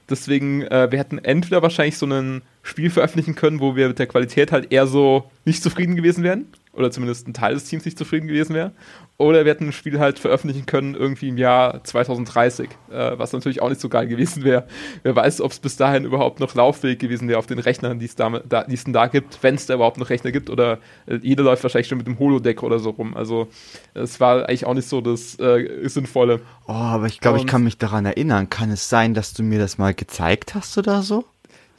Deswegen, 0.09 0.63
äh, 0.63 0.91
wir 0.91 0.99
hätten 0.99 1.19
entweder 1.19 1.61
wahrscheinlich 1.61 1.97
so 1.97 2.05
ein 2.05 2.41
Spiel 2.63 2.89
veröffentlichen 2.89 3.35
können, 3.35 3.59
wo 3.59 3.75
wir 3.75 3.87
mit 3.87 3.99
der 3.99 4.07
Qualität 4.07 4.51
halt 4.51 4.71
eher 4.71 4.87
so 4.87 5.29
nicht 5.45 5.61
zufrieden 5.61 5.95
gewesen 5.95 6.23
wären 6.23 6.47
oder 6.75 6.91
zumindest 6.91 7.27
ein 7.27 7.33
Teil 7.33 7.53
des 7.53 7.65
Teams 7.65 7.85
nicht 7.85 7.97
zufrieden 7.97 8.27
gewesen 8.27 8.53
wäre. 8.53 8.71
Oder 9.17 9.45
wir 9.45 9.51
hätten 9.51 9.67
ein 9.67 9.71
Spiel 9.71 9.99
halt 9.99 10.19
veröffentlichen 10.19 10.65
können, 10.65 10.93
irgendwie 10.93 11.29
im 11.29 11.37
Jahr 11.37 11.83
2030, 11.83 12.69
äh, 12.91 13.17
was 13.17 13.31
natürlich 13.31 13.61
auch 13.61 13.69
nicht 13.69 13.79
so 13.79 13.87
geil 13.87 14.07
gewesen 14.07 14.43
wäre. 14.43 14.67
Wer 15.03 15.15
weiß, 15.15 15.39
ob 15.39 15.51
es 15.51 15.59
bis 15.59 15.77
dahin 15.77 16.03
überhaupt 16.03 16.41
noch 16.41 16.53
laufweg 16.53 16.99
gewesen 16.99 17.29
wäre 17.29 17.39
auf 17.39 17.47
den 17.47 17.59
Rechnern, 17.59 17.97
die 17.99 18.05
es 18.05 18.15
da, 18.15 18.29
da, 18.29 18.63
denn 18.63 18.93
da 18.93 19.07
gibt, 19.07 19.41
wenn 19.41 19.55
es 19.55 19.67
da 19.67 19.75
überhaupt 19.75 19.97
noch 19.97 20.09
Rechner 20.09 20.31
gibt. 20.31 20.49
Oder 20.49 20.79
äh, 21.05 21.19
jeder 21.21 21.43
läuft 21.43 21.63
wahrscheinlich 21.63 21.87
schon 21.87 21.97
mit 21.97 22.07
dem 22.07 22.19
Holodeck 22.19 22.61
oder 22.61 22.79
so 22.79 22.89
rum. 22.89 23.15
Also 23.15 23.47
es 23.93 24.19
war 24.19 24.49
eigentlich 24.49 24.65
auch 24.65 24.73
nicht 24.73 24.89
so 24.89 24.99
das 24.99 25.39
äh, 25.39 25.87
Sinnvolle. 25.87 26.41
Oh, 26.67 26.73
aber 26.73 27.05
ich 27.05 27.21
glaube, 27.21 27.37
ich 27.37 27.47
kann 27.47 27.63
mich 27.63 27.77
daran 27.77 28.05
erinnern. 28.05 28.49
Kann 28.49 28.69
es 28.69 28.89
sein, 28.89 29.13
dass 29.13 29.33
du 29.33 29.43
mir 29.43 29.59
das 29.59 29.77
mal 29.77 29.93
gezeigt 29.93 30.55
hast 30.55 30.77
oder 30.77 31.01
so? 31.03 31.23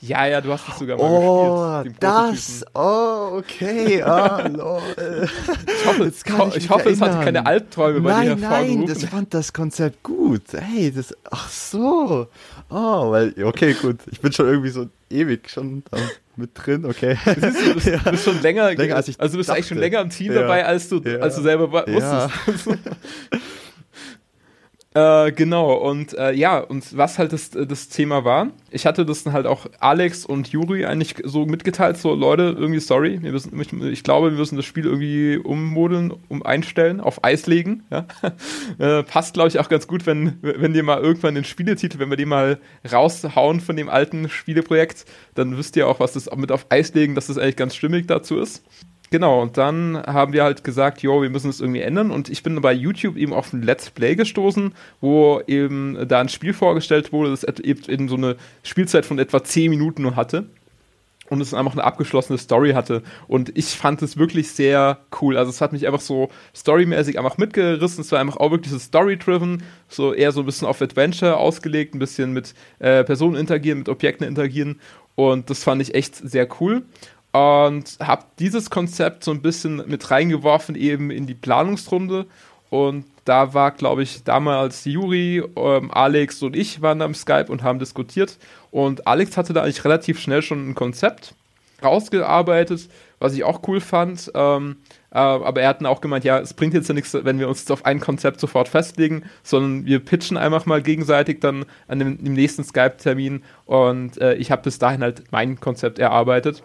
Ja, 0.06 0.26
ja, 0.26 0.40
du 0.40 0.52
hast 0.52 0.68
es 0.68 0.78
sogar 0.78 0.96
mal 0.96 1.04
oh, 1.04 1.82
gespielt. 1.82 1.96
das, 2.00 2.64
oh, 2.74 3.38
okay, 3.38 4.02
ah, 4.02 4.46
lol. 4.46 4.80
Ich 5.66 5.86
hoffe, 5.86 6.06
ich, 6.08 6.56
ich 6.56 6.70
hoffe 6.70 6.90
es 6.90 7.00
hatte 7.00 7.24
keine 7.24 7.44
Albträume 7.44 8.00
bei 8.00 8.10
nein, 8.10 8.26
dir 8.26 8.48
Nein, 8.48 8.78
nein, 8.78 8.86
das 8.86 9.04
fand 9.04 9.34
das 9.34 9.52
Konzept 9.52 10.02
gut. 10.04 10.42
Hey, 10.52 10.92
das, 10.92 11.12
ach 11.30 11.48
so. 11.50 12.28
Oh, 12.70 13.10
weil, 13.10 13.34
okay, 13.42 13.74
gut. 13.74 13.96
Ich 14.10 14.20
bin 14.20 14.32
schon 14.32 14.46
irgendwie 14.46 14.70
so 14.70 14.86
ewig 15.10 15.50
schon 15.50 15.82
mit 16.36 16.50
drin, 16.54 16.84
okay. 16.84 17.16
Du, 17.24 17.34
du, 17.34 17.74
bist, 17.74 17.86
ja. 18.04 18.10
bist 18.10 18.24
schon 18.24 18.40
länger, 18.42 18.74
länger 18.74 18.96
als 18.96 19.08
ich 19.08 19.18
also 19.18 19.32
du 19.32 19.38
bist 19.38 19.48
dachte. 19.48 19.56
eigentlich 19.56 19.68
schon 19.68 19.78
länger 19.78 20.00
im 20.02 20.10
Team 20.10 20.32
ja. 20.32 20.42
dabei, 20.42 20.64
als 20.64 20.88
du, 20.88 21.00
ja. 21.00 21.18
als 21.18 21.34
du 21.34 21.42
selber 21.42 21.72
wusstest. 21.72 22.68
Äh, 24.96 25.32
genau, 25.32 25.74
und 25.74 26.16
äh, 26.16 26.32
ja, 26.32 26.58
und 26.58 26.96
was 26.96 27.18
halt 27.18 27.34
das, 27.34 27.50
das 27.50 27.90
Thema 27.90 28.24
war, 28.24 28.48
ich 28.70 28.86
hatte 28.86 29.04
das 29.04 29.24
dann 29.24 29.34
halt 29.34 29.44
auch 29.44 29.66
Alex 29.78 30.24
und 30.24 30.48
Juri 30.48 30.86
eigentlich 30.86 31.16
so 31.22 31.44
mitgeteilt, 31.44 31.98
so 31.98 32.14
Leute, 32.14 32.56
irgendwie 32.56 32.80
sorry, 32.80 33.22
wir 33.22 33.30
müssen, 33.30 33.60
ich, 33.60 33.70
ich 33.74 34.02
glaube, 34.02 34.30
wir 34.30 34.38
müssen 34.38 34.56
das 34.56 34.64
Spiel 34.64 34.86
irgendwie 34.86 35.36
ummodeln, 35.36 36.14
um 36.28 36.42
einstellen, 36.42 37.02
auf 37.02 37.22
Eis 37.22 37.46
legen. 37.46 37.84
Ja? 37.90 38.06
äh, 38.78 39.02
passt, 39.02 39.34
glaube 39.34 39.50
ich, 39.50 39.58
auch 39.58 39.68
ganz 39.68 39.86
gut, 39.86 40.06
wenn, 40.06 40.38
wenn 40.40 40.72
dir 40.72 40.82
mal 40.82 41.02
irgendwann 41.02 41.34
den 41.34 41.44
Spieletitel, 41.44 41.98
wenn 41.98 42.08
wir 42.08 42.16
die 42.16 42.24
mal 42.24 42.58
raushauen 42.90 43.60
von 43.60 43.76
dem 43.76 43.90
alten 43.90 44.30
Spieleprojekt, 44.30 45.04
dann 45.34 45.58
wisst 45.58 45.76
ihr 45.76 45.88
auch, 45.88 46.00
was 46.00 46.14
das 46.14 46.34
mit 46.34 46.50
auf 46.50 46.64
Eis 46.70 46.94
legen, 46.94 47.14
dass 47.14 47.26
das 47.26 47.36
eigentlich 47.36 47.56
ganz 47.56 47.74
stimmig 47.74 48.06
dazu 48.06 48.38
ist. 48.38 48.64
Genau, 49.10 49.40
und 49.40 49.56
dann 49.56 50.02
haben 50.04 50.32
wir 50.32 50.42
halt 50.42 50.64
gesagt, 50.64 51.02
jo, 51.02 51.22
wir 51.22 51.30
müssen 51.30 51.48
es 51.48 51.60
irgendwie 51.60 51.80
ändern. 51.80 52.10
Und 52.10 52.28
ich 52.28 52.42
bin 52.42 52.60
bei 52.60 52.72
YouTube 52.72 53.16
eben 53.16 53.32
auf 53.32 53.52
ein 53.52 53.62
Let's 53.62 53.90
Play 53.90 54.16
gestoßen, 54.16 54.74
wo 55.00 55.40
eben 55.46 56.08
da 56.08 56.20
ein 56.20 56.28
Spiel 56.28 56.52
vorgestellt 56.52 57.12
wurde, 57.12 57.30
das 57.30 57.44
eben 57.44 58.08
so 58.08 58.16
eine 58.16 58.36
Spielzeit 58.64 59.06
von 59.06 59.18
etwa 59.18 59.42
10 59.42 59.70
Minuten 59.70 60.02
nur 60.02 60.16
hatte. 60.16 60.46
Und 61.28 61.40
es 61.40 61.54
einfach 61.54 61.72
eine 61.72 61.82
abgeschlossene 61.82 62.38
Story 62.38 62.72
hatte. 62.72 63.02
Und 63.26 63.56
ich 63.56 63.66
fand 63.66 64.00
es 64.00 64.16
wirklich 64.16 64.52
sehr 64.52 64.98
cool. 65.20 65.36
Also 65.36 65.50
es 65.50 65.60
hat 65.60 65.72
mich 65.72 65.84
einfach 65.84 66.00
so 66.00 66.28
storymäßig 66.54 67.18
einfach 67.18 67.36
mitgerissen. 67.36 68.02
Es 68.02 68.12
war 68.12 68.20
einfach 68.20 68.36
auch 68.36 68.52
wirklich 68.52 68.72
so 68.72 68.78
story-driven, 68.78 69.64
so 69.88 70.12
eher 70.12 70.30
so 70.30 70.40
ein 70.40 70.46
bisschen 70.46 70.68
auf 70.68 70.80
Adventure 70.80 71.36
ausgelegt, 71.36 71.96
ein 71.96 71.98
bisschen 71.98 72.32
mit 72.32 72.54
äh, 72.78 73.02
Personen 73.02 73.34
interagieren, 73.34 73.80
mit 73.80 73.88
Objekten 73.88 74.26
interagieren. 74.26 74.80
Und 75.16 75.50
das 75.50 75.64
fand 75.64 75.82
ich 75.82 75.96
echt 75.96 76.14
sehr 76.14 76.46
cool 76.60 76.84
und 77.36 77.98
habe 78.00 78.24
dieses 78.38 78.70
Konzept 78.70 79.22
so 79.22 79.30
ein 79.30 79.42
bisschen 79.42 79.82
mit 79.86 80.10
reingeworfen 80.10 80.74
eben 80.74 81.10
in 81.10 81.26
die 81.26 81.34
Planungsrunde 81.34 82.26
und 82.70 83.04
da 83.24 83.52
war, 83.52 83.72
glaube 83.72 84.02
ich, 84.02 84.22
damals 84.24 84.84
Juri, 84.84 85.42
ähm, 85.56 85.90
Alex 85.90 86.42
und 86.42 86.56
ich 86.56 86.80
waren 86.80 87.02
am 87.02 87.14
Skype 87.14 87.46
und 87.48 87.62
haben 87.62 87.78
diskutiert 87.78 88.38
und 88.70 89.06
Alex 89.06 89.36
hatte 89.36 89.52
da 89.52 89.62
eigentlich 89.62 89.84
relativ 89.84 90.18
schnell 90.18 90.40
schon 90.40 90.70
ein 90.70 90.74
Konzept 90.74 91.34
rausgearbeitet, 91.82 92.88
was 93.18 93.34
ich 93.34 93.44
auch 93.44 93.60
cool 93.68 93.80
fand. 93.80 94.30
Ähm, 94.34 94.76
äh, 95.10 95.18
aber 95.18 95.60
er 95.60 95.68
hat 95.68 95.80
dann 95.80 95.86
auch 95.86 96.00
gemeint, 96.00 96.24
ja, 96.24 96.38
es 96.38 96.54
bringt 96.54 96.72
jetzt 96.72 96.88
ja 96.88 96.94
nichts, 96.94 97.12
wenn 97.12 97.38
wir 97.38 97.48
uns 97.48 97.60
jetzt 97.60 97.72
auf 97.72 97.84
ein 97.84 98.00
Konzept 98.00 98.40
sofort 98.40 98.68
festlegen, 98.68 99.24
sondern 99.42 99.84
wir 99.84 99.98
pitchen 99.98 100.38
einfach 100.38 100.64
mal 100.64 100.80
gegenseitig 100.80 101.40
dann 101.40 101.66
an 101.86 101.98
dem, 101.98 102.24
dem 102.24 102.32
nächsten 102.32 102.64
Skype-Termin 102.64 103.42
und 103.66 104.18
äh, 104.20 104.34
ich 104.34 104.50
habe 104.50 104.62
bis 104.62 104.78
dahin 104.78 105.02
halt 105.02 105.24
mein 105.32 105.60
Konzept 105.60 105.98
erarbeitet. 105.98 106.62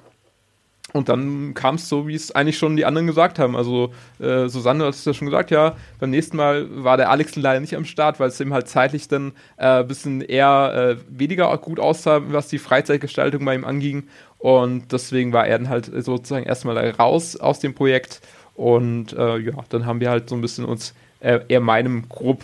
Und 0.93 1.07
dann 1.07 1.53
kam 1.53 1.75
es 1.75 1.87
so, 1.87 2.07
wie 2.07 2.15
es 2.15 2.31
eigentlich 2.31 2.57
schon 2.57 2.75
die 2.75 2.85
anderen 2.85 3.07
gesagt 3.07 3.39
haben. 3.39 3.55
Also 3.55 3.93
äh, 4.19 4.49
Susanne 4.49 4.85
hat 4.85 4.93
es 4.93 5.05
ja 5.05 5.13
schon 5.13 5.27
gesagt, 5.27 5.51
ja, 5.51 5.75
beim 5.99 6.09
nächsten 6.09 6.35
Mal 6.35 6.67
war 6.83 6.97
der 6.97 7.09
Alex 7.09 7.35
leider 7.35 7.59
nicht 7.61 7.75
am 7.75 7.85
Start, 7.85 8.19
weil 8.19 8.27
es 8.27 8.39
ihm 8.39 8.53
halt 8.53 8.67
zeitlich 8.67 9.07
dann 9.07 9.31
ein 9.57 9.81
äh, 9.81 9.83
bisschen 9.85 10.21
eher 10.21 10.97
äh, 10.99 11.03
weniger 11.07 11.57
gut 11.59 11.79
aussah, 11.79 12.21
was 12.27 12.49
die 12.49 12.57
Freizeitgestaltung 12.57 13.45
bei 13.45 13.55
ihm 13.55 13.63
anging. 13.63 14.03
Und 14.37 14.91
deswegen 14.91 15.31
war 15.33 15.47
er 15.47 15.59
dann 15.59 15.69
halt 15.69 15.85
sozusagen 15.85 16.45
erstmal 16.45 16.77
raus 16.89 17.37
aus 17.37 17.59
dem 17.59 17.73
Projekt. 17.73 18.21
Und 18.55 19.13
äh, 19.13 19.37
ja, 19.37 19.53
dann 19.69 19.85
haben 19.85 20.01
wir 20.01 20.09
halt 20.09 20.29
so 20.29 20.35
ein 20.35 20.41
bisschen 20.41 20.65
uns 20.65 20.93
äh, 21.21 21.39
eher 21.47 21.61
meinem 21.61 22.09
grob 22.09 22.43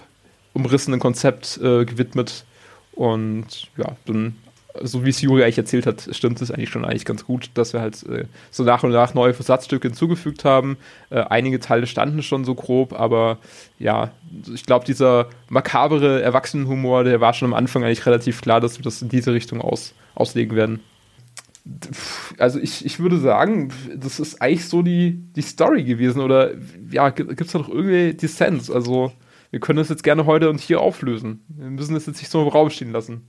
umrissenen 0.54 1.00
Konzept 1.00 1.60
gewidmet. 1.62 2.44
Und 2.94 3.68
ja, 3.78 3.96
dann 4.08 4.36
so 4.84 5.06
wie 5.06 5.10
es 5.10 5.22
Juri 5.22 5.44
eigentlich 5.44 5.58
erzählt 5.58 5.86
hat, 5.86 6.10
stimmt 6.12 6.42
es 6.42 6.52
eigentlich 6.52 6.70
schon 6.70 6.86
eigentlich 6.86 7.06
ganz 7.06 7.26
gut, 7.26 7.50
dass 7.54 7.74
wir 7.74 7.82
halt 7.82 8.04
äh, 8.04 8.26
so 8.52 8.64
nach 8.64 8.84
und 8.84 8.92
nach 8.92 9.14
neue 9.14 9.34
Versatzstücke 9.34 9.88
hinzugefügt 9.88 10.46
haben. 10.46 10.78
Äh, 11.10 11.22
einige 11.22 11.60
Teile 11.60 11.88
standen 11.88 12.24
schon 12.24 12.46
so 12.46 12.56
grob, 12.56 12.94
aber 12.94 13.38
ja, 13.80 14.12
ich 14.54 14.66
glaube, 14.66 14.86
dieser 14.86 15.28
makabere 15.50 16.22
Erwachsenenhumor, 16.22 17.04
der 17.04 17.22
war 17.22 17.34
schon 17.34 17.48
am 17.48 17.54
Anfang 17.54 17.84
eigentlich 17.84 18.06
relativ 18.06 18.42
klar, 18.42 18.62
dass 18.62 18.78
wir 18.78 18.84
das 18.84 19.02
in 19.02 19.10
diese 19.10 19.34
Richtung 19.34 19.62
aus, 19.62 19.94
auslegen 20.16 20.56
werden. 20.56 20.80
Also 22.38 22.60
ich, 22.60 22.86
ich 22.86 23.00
würde 23.00 23.18
sagen, 23.20 23.74
das 23.96 24.20
ist 24.20 24.42
eigentlich 24.42 24.68
so 24.68 24.82
die, 24.82 25.22
die 25.36 25.42
Story 25.42 25.84
gewesen. 25.84 26.22
Oder 26.22 26.52
ja, 26.90 27.10
gibt 27.10 27.42
es 27.42 27.52
da 27.52 27.60
noch 27.60 27.70
irgendwie 27.70 28.14
Dissens? 28.14 28.72
Also 28.72 29.12
wir 29.52 29.60
können 29.60 29.78
das 29.78 29.90
jetzt 29.90 30.04
gerne 30.04 30.26
heute 30.26 30.50
und 30.50 30.60
hier 30.60 30.82
auflösen. 30.82 31.44
Wir 31.48 31.70
müssen 31.70 31.94
das 31.94 32.06
jetzt 32.06 32.20
nicht 32.20 32.32
so 32.32 32.42
im 32.42 32.48
Raum 32.48 32.70
stehen 32.70 32.92
lassen. 32.92 33.28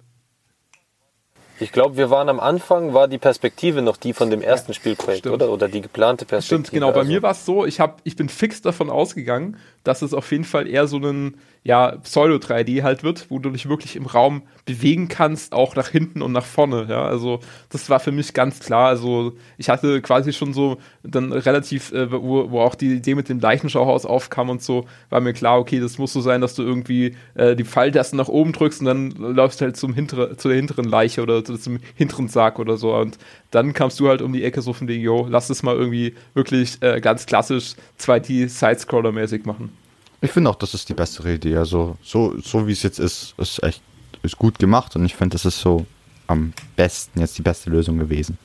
Ich 1.60 1.72
glaube, 1.72 1.96
wir 1.96 2.10
waren 2.10 2.28
am 2.28 2.38
Anfang, 2.40 2.94
war 2.94 3.08
die 3.08 3.18
Perspektive 3.18 3.82
noch 3.82 3.96
die 3.96 4.12
von 4.12 4.30
dem 4.30 4.42
ersten 4.42 4.74
Spielprojekt, 4.74 5.20
stimmt. 5.20 5.34
oder? 5.34 5.50
Oder 5.50 5.68
die 5.68 5.80
geplante 5.80 6.24
Perspektive. 6.24 6.66
Stimmt, 6.66 6.72
genau. 6.72 6.92
Bei 6.92 7.00
Also, 7.00 7.10
mir 7.12 7.22
war 7.22 7.32
es 7.32 7.44
so, 7.44 7.66
ich, 7.66 7.80
hab, 7.80 8.00
ich 8.04 8.16
bin 8.16 8.28
fix 8.28 8.62
davon 8.62 8.90
ausgegangen, 8.90 9.56
dass 9.84 10.02
es 10.02 10.14
auf 10.14 10.30
jeden 10.30 10.44
Fall 10.44 10.66
eher 10.66 10.86
so 10.86 10.98
ein 10.98 11.36
ja, 11.64 11.96
Pseudo-3D 11.96 12.82
halt 12.82 13.02
wird, 13.02 13.26
wo 13.28 13.38
du 13.38 13.50
dich 13.50 13.68
wirklich 13.68 13.96
im 13.96 14.06
Raum 14.06 14.42
bewegen 14.64 15.08
kannst, 15.08 15.52
auch 15.52 15.76
nach 15.76 15.88
hinten 15.88 16.22
und 16.22 16.32
nach 16.32 16.44
vorne. 16.46 16.86
Ja, 16.88 17.04
also 17.04 17.40
das 17.68 17.90
war 17.90 18.00
für 18.00 18.12
mich 18.12 18.32
ganz 18.32 18.60
klar. 18.60 18.88
Also 18.88 19.34
ich 19.58 19.68
hatte 19.68 20.00
quasi 20.00 20.32
schon 20.32 20.54
so 20.54 20.78
dann 21.02 21.30
relativ, 21.32 21.92
äh, 21.92 22.10
wo, 22.10 22.50
wo 22.50 22.60
auch 22.60 22.74
die 22.74 22.94
Idee 22.94 23.14
mit 23.14 23.28
dem 23.28 23.40
Leichenschauhaus 23.40 24.06
aufkam 24.06 24.48
und 24.48 24.62
so, 24.62 24.86
war 25.10 25.20
mir 25.20 25.34
klar, 25.34 25.58
okay, 25.58 25.78
das 25.78 25.98
muss 25.98 26.12
so 26.12 26.22
sein, 26.22 26.40
dass 26.40 26.54
du 26.54 26.62
irgendwie 26.62 27.16
äh, 27.34 27.54
die 27.54 27.64
Pfeiltasten 27.64 28.16
nach 28.16 28.28
oben 28.28 28.52
drückst 28.52 28.80
und 28.80 28.86
dann 28.86 29.10
läufst 29.10 29.60
du 29.60 29.66
halt 29.66 29.76
zum 29.76 29.92
hintere, 29.92 30.38
zu 30.38 30.48
der 30.48 30.56
hinteren 30.56 30.86
Leiche 30.86 31.22
oder 31.22 31.44
zu, 31.44 31.58
zum 31.58 31.80
hinteren 31.96 32.28
Sarg 32.28 32.58
oder 32.58 32.78
so. 32.78 32.94
Und 32.94 33.18
dann 33.50 33.74
kamst 33.74 34.00
du 34.00 34.08
halt 34.08 34.22
um 34.22 34.32
die 34.32 34.44
Ecke 34.44 34.62
so 34.62 34.72
von 34.72 34.88
wegen, 34.88 35.02
yo, 35.02 35.26
lass 35.28 35.50
es 35.50 35.62
mal 35.62 35.76
irgendwie 35.76 36.14
wirklich 36.34 36.80
äh, 36.80 37.00
ganz 37.00 37.26
klassisch 37.26 37.74
2D-Sidescroller-mäßig 38.00 39.44
machen. 39.44 39.70
Ich 40.20 40.32
finde 40.32 40.50
auch, 40.50 40.56
das 40.56 40.74
ist 40.74 40.88
die 40.88 40.94
bessere 40.94 41.34
Idee. 41.34 41.56
Also, 41.56 41.96
so, 42.02 42.38
so 42.40 42.66
wie 42.66 42.72
es 42.72 42.82
jetzt 42.82 42.98
ist, 42.98 43.34
ist 43.38 43.62
echt 43.62 43.82
ist 44.22 44.36
gut 44.36 44.58
gemacht 44.58 44.96
und 44.96 45.04
ich 45.04 45.14
finde, 45.14 45.34
das 45.34 45.44
ist 45.44 45.60
so 45.60 45.86
am 46.26 46.52
besten 46.76 47.20
jetzt 47.20 47.38
die 47.38 47.42
beste 47.42 47.70
Lösung 47.70 47.98
gewesen. 47.98 48.36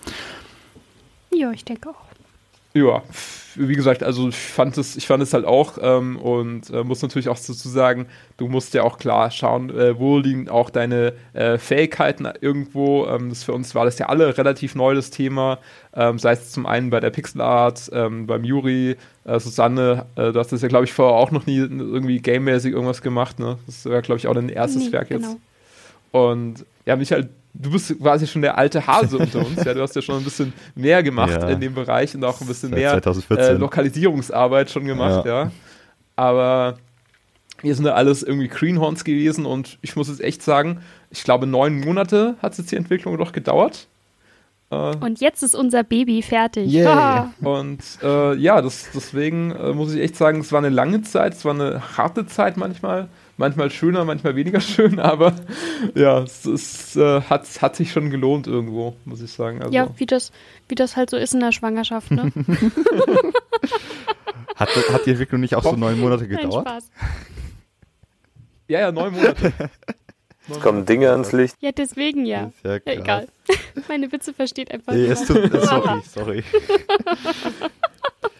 Ja, 1.31 1.51
ich 1.51 1.65
denke 1.65 1.89
auch. 1.89 1.95
Ja, 2.75 3.03
wie 3.55 3.75
gesagt, 3.75 4.01
also 4.01 4.29
ich 4.29 4.35
fand 4.35 4.75
es, 4.79 4.95
ich 4.95 5.05
fand 5.05 5.21
es 5.21 5.31
halt 5.35 5.45
auch 5.45 5.77
ähm, 5.79 6.17
und 6.17 6.71
äh, 6.71 6.83
muss 6.83 7.03
natürlich 7.03 7.29
auch 7.29 7.37
dazu 7.37 7.53
sagen, 7.69 8.07
du 8.37 8.47
musst 8.47 8.73
ja 8.73 8.81
auch 8.81 8.97
klar 8.97 9.29
schauen, 9.29 9.69
äh, 9.69 9.99
wo 9.99 10.17
liegen 10.17 10.49
auch 10.49 10.71
deine 10.71 11.13
äh, 11.33 11.59
Fähigkeiten 11.59 12.27
irgendwo. 12.41 13.05
Ähm, 13.05 13.29
das 13.29 13.43
für 13.43 13.53
uns 13.53 13.75
war 13.75 13.85
das 13.85 13.99
ja 13.99 14.07
alle 14.07 14.35
relativ 14.39 14.73
neu 14.73 14.95
das 14.95 15.11
Thema, 15.11 15.59
ähm, 15.93 16.17
sei 16.17 16.31
es 16.33 16.51
zum 16.51 16.65
einen 16.65 16.89
bei 16.89 16.99
der 16.99 17.11
Pixel 17.11 17.41
Art, 17.41 17.91
ähm, 17.93 18.25
beim 18.25 18.43
Juri, 18.43 18.95
äh, 19.25 19.39
Susanne, 19.39 20.07
äh, 20.15 20.31
du 20.31 20.39
hast 20.39 20.51
das 20.51 20.63
ja 20.63 20.67
glaube 20.67 20.85
ich 20.85 20.93
vorher 20.93 21.15
auch 21.15 21.29
noch 21.29 21.45
nie 21.45 21.57
irgendwie 21.59 22.19
gamemäßig 22.21 22.73
irgendwas 22.73 23.03
gemacht, 23.03 23.37
ne? 23.37 23.59
Das 23.67 23.85
war 23.85 24.01
glaube 24.01 24.17
ich 24.17 24.25
auch 24.27 24.33
dein 24.33 24.49
erstes 24.49 24.85
Nee, 24.85 24.91
Werk 24.93 25.11
jetzt. 25.11 25.21
genau. 25.21 25.39
Und 26.11 26.65
ja, 26.85 26.95
Michael, 26.95 27.29
du 27.53 27.71
bist 27.71 27.97
quasi 27.99 28.25
schon 28.27 28.41
der 28.41 28.57
alte 28.57 28.85
Hase 28.87 29.17
unter 29.17 29.39
uns. 29.45 29.63
Ja, 29.63 29.73
du 29.73 29.81
hast 29.81 29.95
ja 29.95 30.01
schon 30.01 30.17
ein 30.17 30.23
bisschen 30.23 30.53
mehr 30.75 31.03
gemacht 31.03 31.31
Ja. 31.41 31.49
in 31.49 31.59
dem 31.59 31.73
Bereich 31.73 32.15
und 32.15 32.23
auch 32.25 32.39
ein 32.41 32.47
bisschen 32.47 32.69
Seit 32.69 32.79
mehr 32.79 32.91
2014. 32.91 33.55
äh, 33.55 33.59
Lokalisierungsarbeit 33.59 34.69
schon 34.71 34.85
gemacht, 34.85 35.25
ja. 35.25 35.51
Aber 36.15 36.75
wir 37.61 37.75
sind 37.75 37.85
ja 37.85 37.93
alles 37.93 38.23
irgendwie 38.23 38.47
Greenhorns 38.49 39.03
gewesen 39.03 39.45
und 39.45 39.77
ich 39.81 39.95
muss 39.95 40.09
jetzt 40.09 40.21
echt 40.21 40.41
sagen, 40.41 40.81
ich 41.09 41.23
glaube, 41.23 41.47
neun 41.47 41.79
Monate 41.79 42.35
hat 42.41 42.57
jetzt 42.57 42.71
die 42.71 42.75
Entwicklung 42.75 43.17
doch 43.17 43.31
gedauert. 43.31 43.87
Äh, 44.69 44.75
Und 44.97 45.21
jetzt 45.21 45.43
ist 45.43 45.55
unser 45.55 45.83
Baby 45.83 46.21
fertig. 46.21 46.69
Yay. 46.71 46.85
Ah. 46.87 47.31
und 47.41 47.79
äh, 48.03 48.33
ja, 48.35 48.61
das, 48.61 48.87
deswegen 48.93 49.51
äh, 49.51 49.71
muss 49.73 49.93
ich 49.93 50.01
echt 50.01 50.15
sagen, 50.15 50.39
es 50.39 50.51
war 50.51 50.59
eine 50.59 50.69
lange 50.69 51.01
Zeit, 51.03 51.33
es 51.33 51.45
war 51.45 51.53
eine 51.53 51.97
harte 51.97 52.25
Zeit 52.25 52.57
manchmal. 52.57 53.07
Manchmal 53.37 53.71
schöner, 53.71 54.05
manchmal 54.05 54.35
weniger 54.35 54.61
schön, 54.61 54.99
aber 54.99 55.33
ja, 55.95 56.21
es, 56.21 56.45
es 56.45 56.95
äh, 56.95 57.21
hat, 57.21 57.47
hat 57.61 57.75
sich 57.75 57.91
schon 57.91 58.09
gelohnt 58.09 58.45
irgendwo, 58.47 58.95
muss 59.05 59.21
ich 59.21 59.31
sagen. 59.31 59.61
Also, 59.61 59.73
Ja, 59.73 59.89
wie 59.97 60.05
das, 60.05 60.31
wie 60.69 60.75
das 60.75 60.95
halt 60.95 61.09
so 61.09 61.17
ist 61.17 61.33
in 61.33 61.39
der 61.39 61.51
Schwangerschaft, 61.51 62.11
ne? 62.11 62.31
Hat, 64.55 64.69
hat 64.69 65.05
die 65.07 65.09
Entwicklung 65.11 65.41
nicht 65.41 65.55
auch 65.55 65.63
so 65.63 65.71
Doch. 65.71 65.77
neun 65.77 65.99
Monate 65.99 66.25
Nein, 66.27 66.37
gedauert? 66.37 66.67
Spaß. 66.67 66.91
ja, 68.67 68.81
ja, 68.81 68.91
neun 68.91 69.13
Monate. 69.13 69.51
Es 70.47 70.59
kommen 70.59 70.85
Dinge 70.85 71.09
ans 71.09 71.31
Licht. 71.31 71.55
Ja, 71.59 71.71
deswegen 71.71 72.25
ja. 72.25 72.45
Ist 72.45 72.63
ja 72.63 72.73
Ja, 72.73 72.81
egal. 72.85 73.27
Meine 73.87 74.11
Witze 74.11 74.31
versteht 74.33 74.71
einfach 74.71 74.93
Nee, 74.93 75.05
es 75.07 75.25
tut, 75.25 75.51
sorry, 75.63 76.01
sorry. 76.07 76.43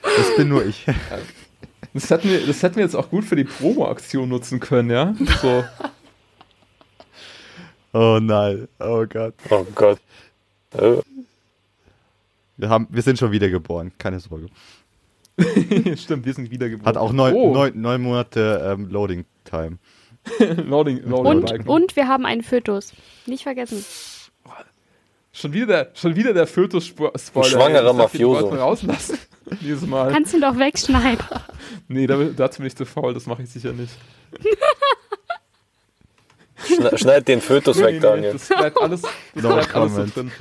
Das 0.03 0.35
bin 0.37 0.49
nur 0.49 0.63
ich. 0.65 0.85
Das 1.93 2.09
hätten, 2.09 2.29
wir, 2.29 2.45
das 2.45 2.63
hätten 2.63 2.77
wir 2.77 2.83
jetzt 2.83 2.95
auch 2.95 3.09
gut 3.09 3.23
für 3.25 3.35
die 3.35 3.43
Promo-Aktion 3.43 4.27
nutzen 4.29 4.59
können, 4.59 4.89
ja? 4.89 5.15
So. 5.41 5.63
Oh 7.95 8.17
nein, 8.19 8.67
oh 8.79 9.05
Gott. 9.07 9.35
Oh 9.51 9.63
Gott. 9.75 9.99
Äh, 10.71 10.95
Wir, 12.57 12.67
haben, 12.69 12.87
wir 12.89 13.03
sind 13.03 13.19
schon 13.19 13.31
wiedergeboren, 13.31 13.91
keine 13.99 14.19
Sorge. 14.19 14.47
Stimmt, 15.95 16.25
wir 16.25 16.33
sind 16.33 16.49
wiedergeboren. 16.49 16.87
Hat 16.87 16.97
auch 16.97 17.13
neun, 17.13 17.35
Oh, 17.35 17.53
neun, 17.53 17.79
neun 17.79 18.01
Monate 18.01 18.67
ähm, 18.73 18.89
Loading 18.89 19.25
Time. 19.45 19.77
Loading, 20.39 21.03
Loading 21.03 21.25
Und, 21.25 21.45
Balken. 21.45 21.67
und 21.69 21.95
wir 21.95 22.07
haben 22.07 22.25
einen 22.25 22.41
Fötus. 22.41 22.93
Nicht 23.27 23.43
vergessen. 23.43 23.85
Schon 25.31 25.53
wieder 25.53 25.65
der, 25.67 25.91
schon 25.93 26.15
wieder 26.15 26.33
der 26.33 26.47
Fötus-Spoiler. 26.47 27.43
Schwangerer 27.43 27.93
Mafioso. 27.93 28.47
Rauslassen. 28.55 29.19
Dieses 29.61 29.85
Mal. 29.87 30.11
Kannst 30.11 30.33
ihn 30.33 30.41
doch 30.41 30.57
wegschneiden. 30.57 31.23
nee, 31.87 32.07
da, 32.07 32.17
dazu 32.35 32.59
bin 32.59 32.67
ich 32.67 32.75
zu 32.75 32.85
faul, 32.85 33.13
das 33.13 33.25
mache 33.25 33.43
ich 33.43 33.49
sicher 33.49 33.73
nicht. 33.73 33.93
schne- 36.67 36.97
Schneid 36.97 37.27
den 37.27 37.41
Fötus 37.41 37.77
Nee, 37.77 37.83
weg, 37.83 37.93
nee, 37.95 37.99
Daniel. 37.99 38.33
das 38.33 38.47
bleibt 38.47 38.81
alles, 38.81 39.01
das 39.01 39.43
No 39.43 39.53
bleibt 39.53 39.75
alles 39.75 39.95
so 39.95 40.05
drin. 40.05 40.31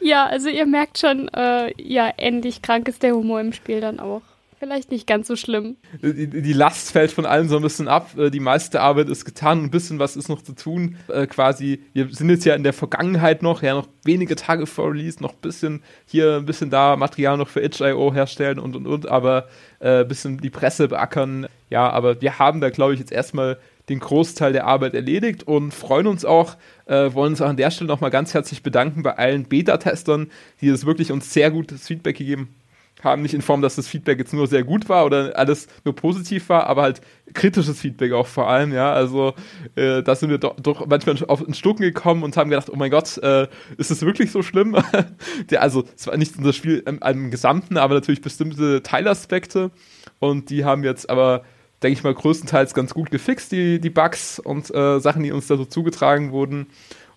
Ja, 0.00 0.26
also 0.26 0.48
ihr 0.48 0.66
merkt 0.66 0.98
schon, 0.98 1.28
äh, 1.28 1.72
ja, 1.80 2.12
ähnlich 2.18 2.62
krank 2.62 2.88
ist 2.88 3.02
der 3.02 3.14
Humor 3.14 3.40
im 3.40 3.52
Spiel 3.52 3.80
dann 3.80 4.00
auch. 4.00 4.22
Vielleicht 4.62 4.92
nicht 4.92 5.08
ganz 5.08 5.26
so 5.26 5.34
schlimm. 5.34 5.76
Die, 6.02 6.28
die 6.28 6.52
Last 6.52 6.92
fällt 6.92 7.10
von 7.10 7.26
allen 7.26 7.48
so 7.48 7.56
ein 7.56 7.62
bisschen 7.62 7.88
ab. 7.88 8.16
Äh, 8.16 8.30
Die 8.30 8.38
meiste 8.38 8.80
Arbeit 8.80 9.08
ist 9.08 9.24
getan. 9.24 9.64
Ein 9.64 9.72
bisschen 9.72 9.98
was 9.98 10.14
ist 10.14 10.28
noch 10.28 10.40
zu 10.40 10.52
tun. 10.52 10.98
Äh, 11.08 11.26
quasi, 11.26 11.82
wir 11.94 12.08
sind 12.10 12.30
jetzt 12.30 12.44
ja 12.44 12.54
in 12.54 12.62
der 12.62 12.72
Vergangenheit 12.72 13.42
noch, 13.42 13.64
ja, 13.64 13.74
noch 13.74 13.88
wenige 14.04 14.36
Tage 14.36 14.66
vor 14.68 14.92
Release, 14.92 15.20
noch 15.20 15.32
ein 15.32 15.40
bisschen 15.42 15.82
hier, 16.06 16.36
ein 16.36 16.46
bisschen 16.46 16.70
da 16.70 16.94
Material 16.94 17.38
noch 17.38 17.48
für 17.48 17.60
itch.io 17.60 18.14
herstellen 18.14 18.60
und 18.60 18.76
und 18.76 18.86
und, 18.86 19.08
aber 19.08 19.48
äh, 19.80 20.04
bisschen 20.04 20.38
die 20.38 20.50
Presse 20.50 20.86
beackern. 20.86 21.48
Ja, 21.68 21.90
aber 21.90 22.22
wir 22.22 22.38
haben 22.38 22.60
da, 22.60 22.70
glaube 22.70 22.94
ich, 22.94 23.00
jetzt 23.00 23.10
erstmal 23.10 23.58
den 23.88 23.98
Großteil 23.98 24.52
der 24.52 24.68
Arbeit 24.68 24.94
erledigt 24.94 25.42
und 25.42 25.74
freuen 25.74 26.06
uns 26.06 26.24
auch, 26.24 26.56
äh, 26.86 27.12
wollen 27.12 27.32
uns 27.32 27.42
auch 27.42 27.48
an 27.48 27.56
der 27.56 27.72
Stelle 27.72 27.88
nochmal 27.88 28.10
ganz 28.10 28.32
herzlich 28.32 28.62
bedanken 28.62 29.02
bei 29.02 29.18
allen 29.18 29.42
Beta-Testern, 29.42 30.30
die 30.60 30.68
das 30.68 30.86
wirklich 30.86 31.10
uns 31.10 31.32
sehr 31.32 31.50
gutes 31.50 31.88
Feedback 31.88 32.16
gegeben 32.16 32.54
haben, 33.02 33.22
nicht 33.22 33.34
in 33.34 33.42
Form, 33.42 33.62
dass 33.62 33.76
das 33.76 33.88
Feedback 33.88 34.18
jetzt 34.18 34.32
nur 34.32 34.46
sehr 34.46 34.64
gut 34.64 34.88
war 34.88 35.04
oder 35.04 35.36
alles 35.36 35.68
nur 35.84 35.94
positiv 35.94 36.48
war, 36.48 36.66
aber 36.66 36.82
halt 36.82 37.00
kritisches 37.34 37.80
Feedback 37.80 38.12
auch 38.12 38.26
vor 38.26 38.48
allem, 38.48 38.72
ja, 38.72 38.92
also 38.92 39.34
äh, 39.74 40.02
da 40.02 40.14
sind 40.14 40.30
wir 40.30 40.38
doch, 40.38 40.56
doch 40.56 40.86
manchmal 40.86 41.16
auf 41.28 41.44
den 41.44 41.54
Stucken 41.54 41.82
gekommen 41.82 42.22
und 42.22 42.36
haben 42.36 42.50
gedacht, 42.50 42.70
oh 42.70 42.76
mein 42.76 42.90
Gott, 42.90 43.18
äh, 43.18 43.48
ist 43.76 43.90
es 43.90 44.02
wirklich 44.02 44.30
so 44.30 44.42
schlimm? 44.42 44.76
Der, 45.50 45.62
also 45.62 45.84
es 45.96 46.06
war 46.06 46.16
nicht 46.16 46.36
unser 46.36 46.52
Spiel 46.52 46.82
im, 46.86 46.98
im 46.98 47.30
Gesamten, 47.30 47.76
aber 47.76 47.94
natürlich 47.94 48.20
bestimmte 48.20 48.82
Teilaspekte 48.82 49.70
und 50.18 50.50
die 50.50 50.64
haben 50.64 50.84
jetzt 50.84 51.10
aber 51.10 51.42
denke 51.82 51.98
ich 51.98 52.04
mal, 52.04 52.14
größtenteils 52.14 52.74
ganz 52.74 52.94
gut 52.94 53.10
gefixt, 53.10 53.52
die, 53.52 53.80
die 53.80 53.90
Bugs 53.90 54.38
und 54.38 54.72
äh, 54.74 55.00
Sachen, 55.00 55.22
die 55.22 55.32
uns 55.32 55.48
da 55.48 55.56
so 55.56 55.64
zugetragen 55.64 56.32
wurden. 56.32 56.68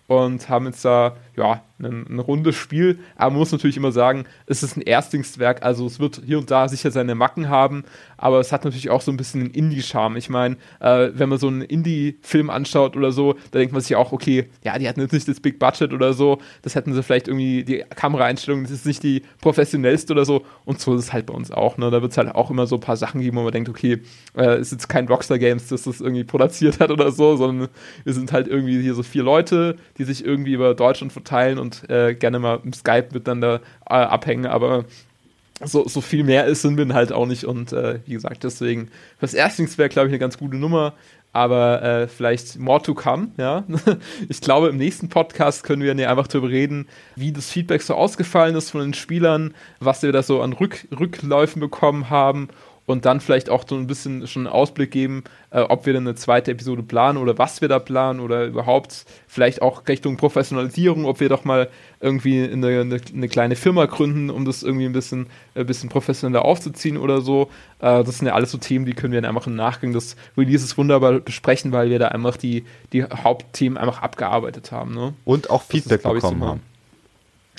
Und 0.06 0.48
haben 0.48 0.66
jetzt 0.66 0.84
da, 0.84 1.16
ja, 1.36 1.62
ein, 1.78 2.06
ein 2.08 2.18
rundes 2.18 2.56
Spiel. 2.56 2.98
Aber 3.16 3.30
man 3.30 3.40
muss 3.40 3.52
natürlich 3.52 3.76
immer 3.76 3.92
sagen, 3.92 4.24
es 4.46 4.62
ist 4.62 4.76
ein 4.76 4.82
Erstlingswerk, 4.82 5.62
also 5.62 5.86
es 5.86 6.00
wird 6.00 6.22
hier 6.24 6.38
und 6.38 6.50
da 6.50 6.68
sicher 6.68 6.90
seine 6.90 7.14
Macken 7.14 7.48
haben, 7.48 7.84
aber 8.16 8.40
es 8.40 8.52
hat 8.52 8.64
natürlich 8.64 8.90
auch 8.90 9.02
so 9.02 9.10
ein 9.10 9.16
bisschen 9.16 9.42
einen 9.42 9.50
Indie-Charme. 9.50 10.16
Ich 10.16 10.28
meine, 10.28 10.56
äh, 10.80 11.10
wenn 11.12 11.28
man 11.28 11.38
so 11.38 11.48
einen 11.48 11.62
Indie-Film 11.62 12.50
anschaut 12.50 12.96
oder 12.96 13.12
so, 13.12 13.34
da 13.50 13.58
denkt 13.58 13.72
man 13.72 13.82
sich 13.82 13.96
auch, 13.96 14.12
okay, 14.12 14.48
ja, 14.64 14.78
die 14.78 14.88
hatten 14.88 15.00
jetzt 15.00 15.12
nicht 15.12 15.28
das 15.28 15.40
Big 15.40 15.58
Budget 15.58 15.92
oder 15.92 16.12
so, 16.12 16.38
das 16.62 16.74
hätten 16.74 16.94
sie 16.94 17.02
vielleicht 17.02 17.28
irgendwie, 17.28 17.64
die 17.64 17.84
Kameraeinstellung, 17.94 18.62
das 18.62 18.72
ist 18.72 18.86
nicht 18.86 19.02
die 19.02 19.22
professionellste 19.40 20.12
oder 20.12 20.24
so. 20.24 20.44
Und 20.64 20.80
so 20.80 20.94
ist 20.94 21.04
es 21.04 21.12
halt 21.12 21.26
bei 21.26 21.34
uns 21.34 21.50
auch. 21.50 21.76
Ne? 21.76 21.90
Da 21.90 22.00
wird 22.00 22.12
es 22.12 22.18
halt 22.18 22.34
auch 22.34 22.50
immer 22.50 22.66
so 22.66 22.76
ein 22.76 22.80
paar 22.80 22.96
Sachen 22.96 23.20
geben, 23.20 23.36
wo 23.36 23.42
man 23.42 23.52
denkt, 23.52 23.68
okay, 23.68 24.00
äh, 24.36 24.60
ist 24.60 24.72
jetzt 24.72 24.88
kein 24.88 25.06
Rockstar 25.08 25.38
Games, 25.38 25.68
das 25.68 25.82
das 25.82 26.00
irgendwie 26.00 26.24
produziert 26.24 26.80
hat 26.80 26.90
oder 26.90 27.10
so, 27.10 27.36
sondern 27.36 27.68
wir 28.04 28.12
sind 28.12 28.32
halt 28.32 28.48
irgendwie 28.48 28.80
hier 28.80 28.94
so 28.94 29.02
vier 29.02 29.22
Leute, 29.22 29.76
die 29.98 30.04
sich 30.04 30.24
irgendwie 30.24 30.52
über 30.52 30.74
Deutschland 30.74 31.12
verteilen 31.12 31.58
und 31.58 31.88
äh, 31.90 32.14
gerne 32.14 32.38
mal 32.38 32.60
im 32.64 32.72
Skype 32.72 33.08
miteinander 33.12 33.60
äh, 33.88 33.94
abhängen, 33.94 34.46
aber 34.46 34.84
so, 35.64 35.88
so 35.88 36.00
viel 36.00 36.22
mehr 36.24 36.44
ist, 36.46 36.62
sind 36.62 36.76
wir 36.76 36.94
halt 36.94 37.12
auch 37.12 37.26
nicht. 37.26 37.44
Und 37.44 37.72
äh, 37.72 38.00
wie 38.06 38.12
gesagt, 38.14 38.44
deswegen 38.44 38.90
fürs 39.18 39.34
Erstlingswerk, 39.34 39.92
glaube 39.92 40.08
ich, 40.08 40.12
eine 40.12 40.18
ganz 40.18 40.38
gute 40.38 40.56
Nummer, 40.56 40.92
aber 41.32 41.82
äh, 41.82 42.08
vielleicht 42.08 42.58
more 42.58 42.82
to 42.82 42.94
come, 42.94 43.28
ja. 43.36 43.64
Ich 44.28 44.40
glaube, 44.40 44.68
im 44.68 44.76
nächsten 44.76 45.08
Podcast 45.08 45.64
können 45.64 45.82
wir 45.82 45.94
ja 45.94 46.10
einfach 46.10 46.28
darüber 46.28 46.48
reden, 46.48 46.88
wie 47.14 47.32
das 47.32 47.50
Feedback 47.50 47.82
so 47.82 47.94
ausgefallen 47.94 48.56
ist 48.56 48.70
von 48.70 48.80
den 48.80 48.94
Spielern, 48.94 49.54
was 49.78 50.02
wir 50.02 50.12
da 50.12 50.22
so 50.22 50.40
an 50.40 50.52
Rück 50.52 50.86
Rückläufen 50.98 51.60
bekommen 51.60 52.10
haben 52.10 52.48
und 52.86 53.04
dann 53.04 53.20
vielleicht 53.20 53.50
auch 53.50 53.64
so 53.68 53.74
ein 53.74 53.86
bisschen 53.86 54.26
schon 54.26 54.46
einen 54.46 54.54
Ausblick 54.54 54.92
geben, 54.92 55.24
äh, 55.50 55.60
ob 55.60 55.86
wir 55.86 55.92
dann 55.92 56.06
eine 56.06 56.14
zweite 56.14 56.52
Episode 56.52 56.82
planen 56.82 57.18
oder 57.18 57.36
was 57.36 57.60
wir 57.60 57.68
da 57.68 57.78
planen 57.78 58.20
oder 58.20 58.46
überhaupt 58.46 59.04
vielleicht 59.26 59.60
auch 59.60 59.86
Richtung 59.86 60.16
Professionalisierung, 60.16 61.04
ob 61.04 61.20
wir 61.20 61.28
doch 61.28 61.44
mal 61.44 61.68
irgendwie 62.00 62.44
eine, 62.44 62.80
eine, 62.80 63.00
eine 63.14 63.28
kleine 63.28 63.56
Firma 63.56 63.86
gründen, 63.86 64.30
um 64.30 64.44
das 64.44 64.62
irgendwie 64.62 64.86
ein 64.86 64.92
bisschen, 64.92 65.26
ein 65.54 65.62
äh, 65.62 65.64
bisschen 65.64 65.88
professioneller 65.88 66.44
aufzuziehen 66.44 66.96
oder 66.96 67.20
so. 67.20 67.50
Äh, 67.80 68.04
das 68.04 68.18
sind 68.18 68.28
ja 68.28 68.34
alles 68.34 68.52
so 68.52 68.58
Themen, 68.58 68.86
die 68.86 68.94
können 68.94 69.12
wir 69.12 69.20
dann 69.20 69.28
einfach 69.28 69.48
im 69.48 69.56
Nachgang 69.56 69.92
des 69.92 70.16
Releases 70.36 70.78
wunderbar 70.78 71.20
besprechen, 71.20 71.72
weil 71.72 71.90
wir 71.90 71.98
da 71.98 72.08
einfach 72.08 72.36
die, 72.36 72.64
die 72.92 73.02
Hauptthemen 73.02 73.76
einfach 73.76 74.02
abgearbeitet 74.02 74.70
haben. 74.70 74.94
Ne? 74.94 75.14
Und 75.24 75.50
auch 75.50 75.62
Feedback 75.62 76.04
ist, 76.04 76.12
bekommen 76.12 76.40
so 76.40 76.46
haben. 76.46 76.60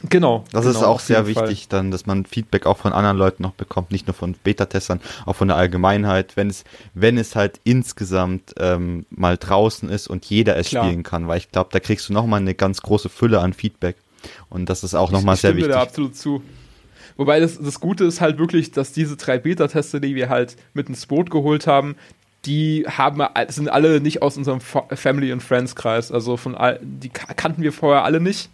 Genau. 0.10 0.44
Das 0.52 0.66
genau, 0.66 0.78
ist 0.78 0.84
auch 0.84 1.00
sehr 1.00 1.26
wichtig, 1.26 1.62
Fall. 1.62 1.68
dann, 1.70 1.92
dass 1.92 2.06
man 2.06 2.26
Feedback 2.26 2.66
auch 2.66 2.78
von 2.78 2.94
anderen 2.94 3.18
Leuten 3.18 3.44
noch 3.44 3.54
bekommt, 3.54 3.92
nicht 3.92 4.08
nur 4.08 4.14
von 4.14 4.34
Beta-Testern, 4.44 5.02
auch 5.26 5.36
von 5.36 5.48
der 5.48 5.58
Allgemeinheit, 5.58 6.38
wenn 6.38 6.50
es, 6.50 6.64
wenn 6.94 7.18
es 7.18 7.36
halt 7.36 7.60
insgesamt 7.64 8.54
ähm, 8.60 9.06
mal 9.10 9.38
draußen 9.38 9.90
ist 9.90 10.08
und 10.08 10.26
jeder 10.26 10.56
es 10.58 10.70
Klar. 10.70 10.86
spielen 10.86 11.04
kann, 11.04 11.28
weil 11.28 11.40
ich 11.40 11.52
glaube, 11.52 11.70
da 11.72 11.80
kriegst 11.80 12.10
du 12.10 12.14
nochmal 12.14 12.42
eine 12.42 12.54
ganz 12.54 12.82
große 12.82 13.10
Fülle 13.10 13.40
an 13.40 13.54
Feedback. 13.54 13.98
Und 14.50 14.70
das 14.70 14.84
ist 14.84 14.94
auch 14.94 15.12
nochmal 15.12 15.36
sehr 15.36 15.52
wichtig. 15.52 15.70
Ich 15.70 15.74
stimme 15.74 15.84
da 15.84 15.90
absolut 15.90 16.16
zu. 16.16 16.44
Wobei 17.16 17.40
das, 17.40 17.60
das 17.60 17.80
Gute 17.80 18.06
ist 18.06 18.22
halt 18.22 18.38
wirklich, 18.38 18.72
dass 18.72 18.92
diese 18.92 19.18
drei 19.18 19.40
Beta-Tester, 19.40 20.00
die 20.00 20.14
wir 20.14 20.30
halt 20.30 20.56
mit 20.74 20.90
ins 20.90 21.08
Boot 21.08 21.32
geholt 21.32 21.66
haben, 21.66 21.96
die 22.46 22.86
haben, 22.88 23.24
sind 23.48 23.70
alle 23.70 24.00
nicht 24.00 24.22
aus 24.22 24.38
unserem 24.38 24.62
Family 24.62 25.32
and 25.32 25.42
Friends 25.42 25.76
Kreis. 25.76 26.12
Also 26.12 26.38
von 26.38 26.56
all, 26.56 26.80
die 26.82 27.10
kannten 27.10 27.64
wir 27.64 27.74
vorher 27.74 28.04
alle 28.04 28.20
nicht. 28.20 28.50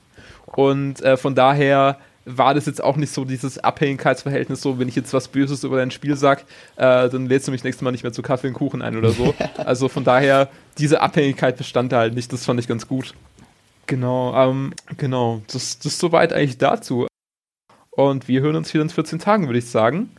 Und 0.55 1.01
äh, 1.01 1.17
von 1.17 1.35
daher 1.35 1.97
war 2.25 2.53
das 2.53 2.65
jetzt 2.65 2.83
auch 2.83 2.95
nicht 2.95 3.11
so 3.11 3.25
dieses 3.25 3.59
Abhängigkeitsverhältnis, 3.59 4.61
so 4.61 4.79
wenn 4.79 4.87
ich 4.87 4.95
jetzt 4.95 5.13
was 5.13 5.27
Böses 5.27 5.63
über 5.63 5.77
dein 5.77 5.91
Spiel 5.91 6.15
sag, 6.15 6.45
äh, 6.77 7.09
dann 7.09 7.25
lädst 7.25 7.47
du 7.47 7.51
mich 7.51 7.63
nächstes 7.63 7.81
Mal 7.81 7.91
nicht 7.91 8.03
mehr 8.03 8.13
zu 8.13 8.21
Kaffee 8.21 8.47
und 8.47 8.53
Kuchen 8.53 8.81
ein 8.81 8.95
oder 8.97 9.11
so. 9.11 9.33
also 9.57 9.89
von 9.89 10.03
daher, 10.03 10.49
diese 10.77 11.01
Abhängigkeit 11.01 11.57
bestand 11.57 11.91
da 11.91 11.99
halt 11.99 12.13
nicht, 12.13 12.31
das 12.31 12.45
fand 12.45 12.59
ich 12.59 12.67
ganz 12.67 12.87
gut. 12.87 13.13
Genau, 13.87 14.33
ähm, 14.35 14.73
genau, 14.97 15.41
das, 15.47 15.77
das 15.79 15.93
ist 15.93 15.99
soweit 15.99 16.31
eigentlich 16.31 16.57
dazu. 16.57 17.07
Und 17.91 18.27
wir 18.27 18.41
hören 18.41 18.55
uns 18.55 18.73
wieder 18.73 18.83
in 18.83 18.89
14 18.89 19.19
Tagen, 19.19 19.47
würde 19.47 19.59
ich 19.59 19.69
sagen. 19.69 20.09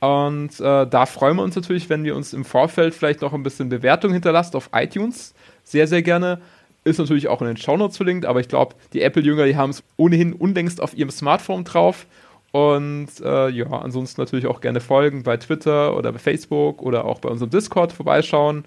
Und 0.00 0.58
äh, 0.58 0.86
da 0.86 1.06
freuen 1.06 1.36
wir 1.36 1.44
uns 1.44 1.54
natürlich, 1.54 1.88
wenn 1.88 2.02
wir 2.02 2.16
uns 2.16 2.32
im 2.32 2.44
Vorfeld 2.44 2.94
vielleicht 2.94 3.20
noch 3.20 3.32
ein 3.32 3.44
bisschen 3.44 3.68
Bewertung 3.68 4.12
hinterlasst 4.12 4.56
auf 4.56 4.70
iTunes. 4.72 5.34
Sehr, 5.62 5.86
sehr 5.86 6.02
gerne. 6.02 6.40
Ist 6.84 6.98
natürlich 6.98 7.28
auch 7.28 7.40
in 7.40 7.46
den 7.46 7.56
Shownotes 7.56 7.96
verlinkt, 7.96 8.26
aber 8.26 8.40
ich 8.40 8.48
glaube, 8.48 8.74
die 8.92 9.02
Apple-Jünger, 9.02 9.46
die 9.46 9.56
haben 9.56 9.70
es 9.70 9.84
ohnehin 9.96 10.32
unlängst 10.32 10.80
auf 10.80 10.96
ihrem 10.96 11.10
Smartphone 11.10 11.64
drauf. 11.64 12.06
Und 12.50 13.08
äh, 13.24 13.48
ja, 13.48 13.66
ansonsten 13.66 14.20
natürlich 14.20 14.46
auch 14.46 14.60
gerne 14.60 14.80
folgen 14.80 15.22
bei 15.22 15.36
Twitter 15.38 15.96
oder 15.96 16.12
bei 16.12 16.18
Facebook 16.18 16.82
oder 16.82 17.06
auch 17.06 17.20
bei 17.20 17.30
unserem 17.30 17.50
Discord 17.50 17.92
vorbeischauen 17.92 18.64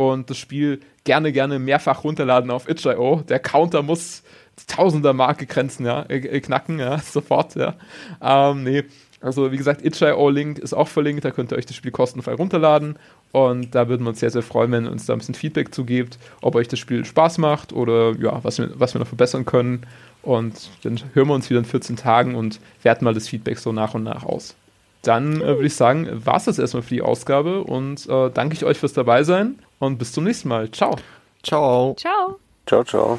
und 0.00 0.30
das 0.30 0.38
Spiel 0.38 0.80
gerne, 1.04 1.30
gerne 1.30 1.58
mehrfach 1.58 2.04
runterladen 2.04 2.50
auf 2.50 2.68
itch.io. 2.68 3.22
Der 3.28 3.38
Counter 3.38 3.82
muss 3.82 4.22
Tausender-Marke 4.66 5.46
grenzen, 5.46 5.86
ja, 5.86 6.04
äh, 6.08 6.40
knacken, 6.40 6.78
ja, 6.78 6.98
sofort, 7.04 7.54
ja. 7.54 7.74
Ähm, 8.20 8.64
nee, 8.64 8.84
also 9.20 9.52
wie 9.52 9.56
gesagt, 9.56 9.84
itch.io-Link 9.84 10.58
ist 10.58 10.72
auch 10.72 10.88
verlinkt, 10.88 11.24
da 11.24 11.30
könnt 11.30 11.52
ihr 11.52 11.58
euch 11.58 11.66
das 11.66 11.76
Spiel 11.76 11.90
kostenfrei 11.90 12.34
runterladen 12.34 12.96
und 13.32 13.74
da 13.74 13.88
würden 13.88 14.04
wir 14.04 14.10
uns 14.10 14.20
sehr, 14.20 14.30
sehr 14.30 14.42
freuen, 14.42 14.72
wenn 14.72 14.86
ihr 14.86 14.92
uns 14.92 15.06
da 15.06 15.12
ein 15.12 15.18
bisschen 15.18 15.34
Feedback 15.34 15.74
zugebt, 15.74 16.18
ob 16.40 16.54
euch 16.54 16.68
das 16.68 16.78
Spiel 16.78 17.04
Spaß 17.04 17.38
macht 17.38 17.72
oder 17.72 18.14
ja, 18.18 18.42
was 18.42 18.58
wir, 18.58 18.70
was 18.74 18.94
wir 18.94 18.98
noch 18.98 19.06
verbessern 19.06 19.44
können. 19.44 19.86
Und 20.22 20.70
dann 20.82 21.00
hören 21.14 21.28
wir 21.28 21.34
uns 21.34 21.48
wieder 21.48 21.60
in 21.60 21.64
14 21.64 21.96
Tagen 21.96 22.34
und 22.34 22.60
werten 22.82 23.04
mal 23.04 23.14
das 23.14 23.28
Feedback 23.28 23.58
so 23.58 23.72
nach 23.72 23.94
und 23.94 24.02
nach 24.02 24.24
aus. 24.24 24.54
Dann 25.02 25.40
äh, 25.40 25.46
würde 25.46 25.66
ich 25.66 25.74
sagen, 25.74 26.08
war 26.24 26.36
es 26.36 26.44
das 26.44 26.58
erstmal 26.58 26.82
für 26.82 26.94
die 26.94 27.02
Ausgabe 27.02 27.62
und 27.62 28.06
äh, 28.08 28.30
danke 28.30 28.54
ich 28.54 28.64
euch 28.64 28.78
fürs 28.78 28.92
Dabeisein 28.92 29.58
und 29.78 29.98
bis 29.98 30.12
zum 30.12 30.24
nächsten 30.24 30.48
Mal. 30.48 30.70
Ciao. 30.70 30.96
Ciao. 31.42 31.94
Ciao. 31.98 32.38
Ciao, 32.66 32.84
ciao. 32.84 33.18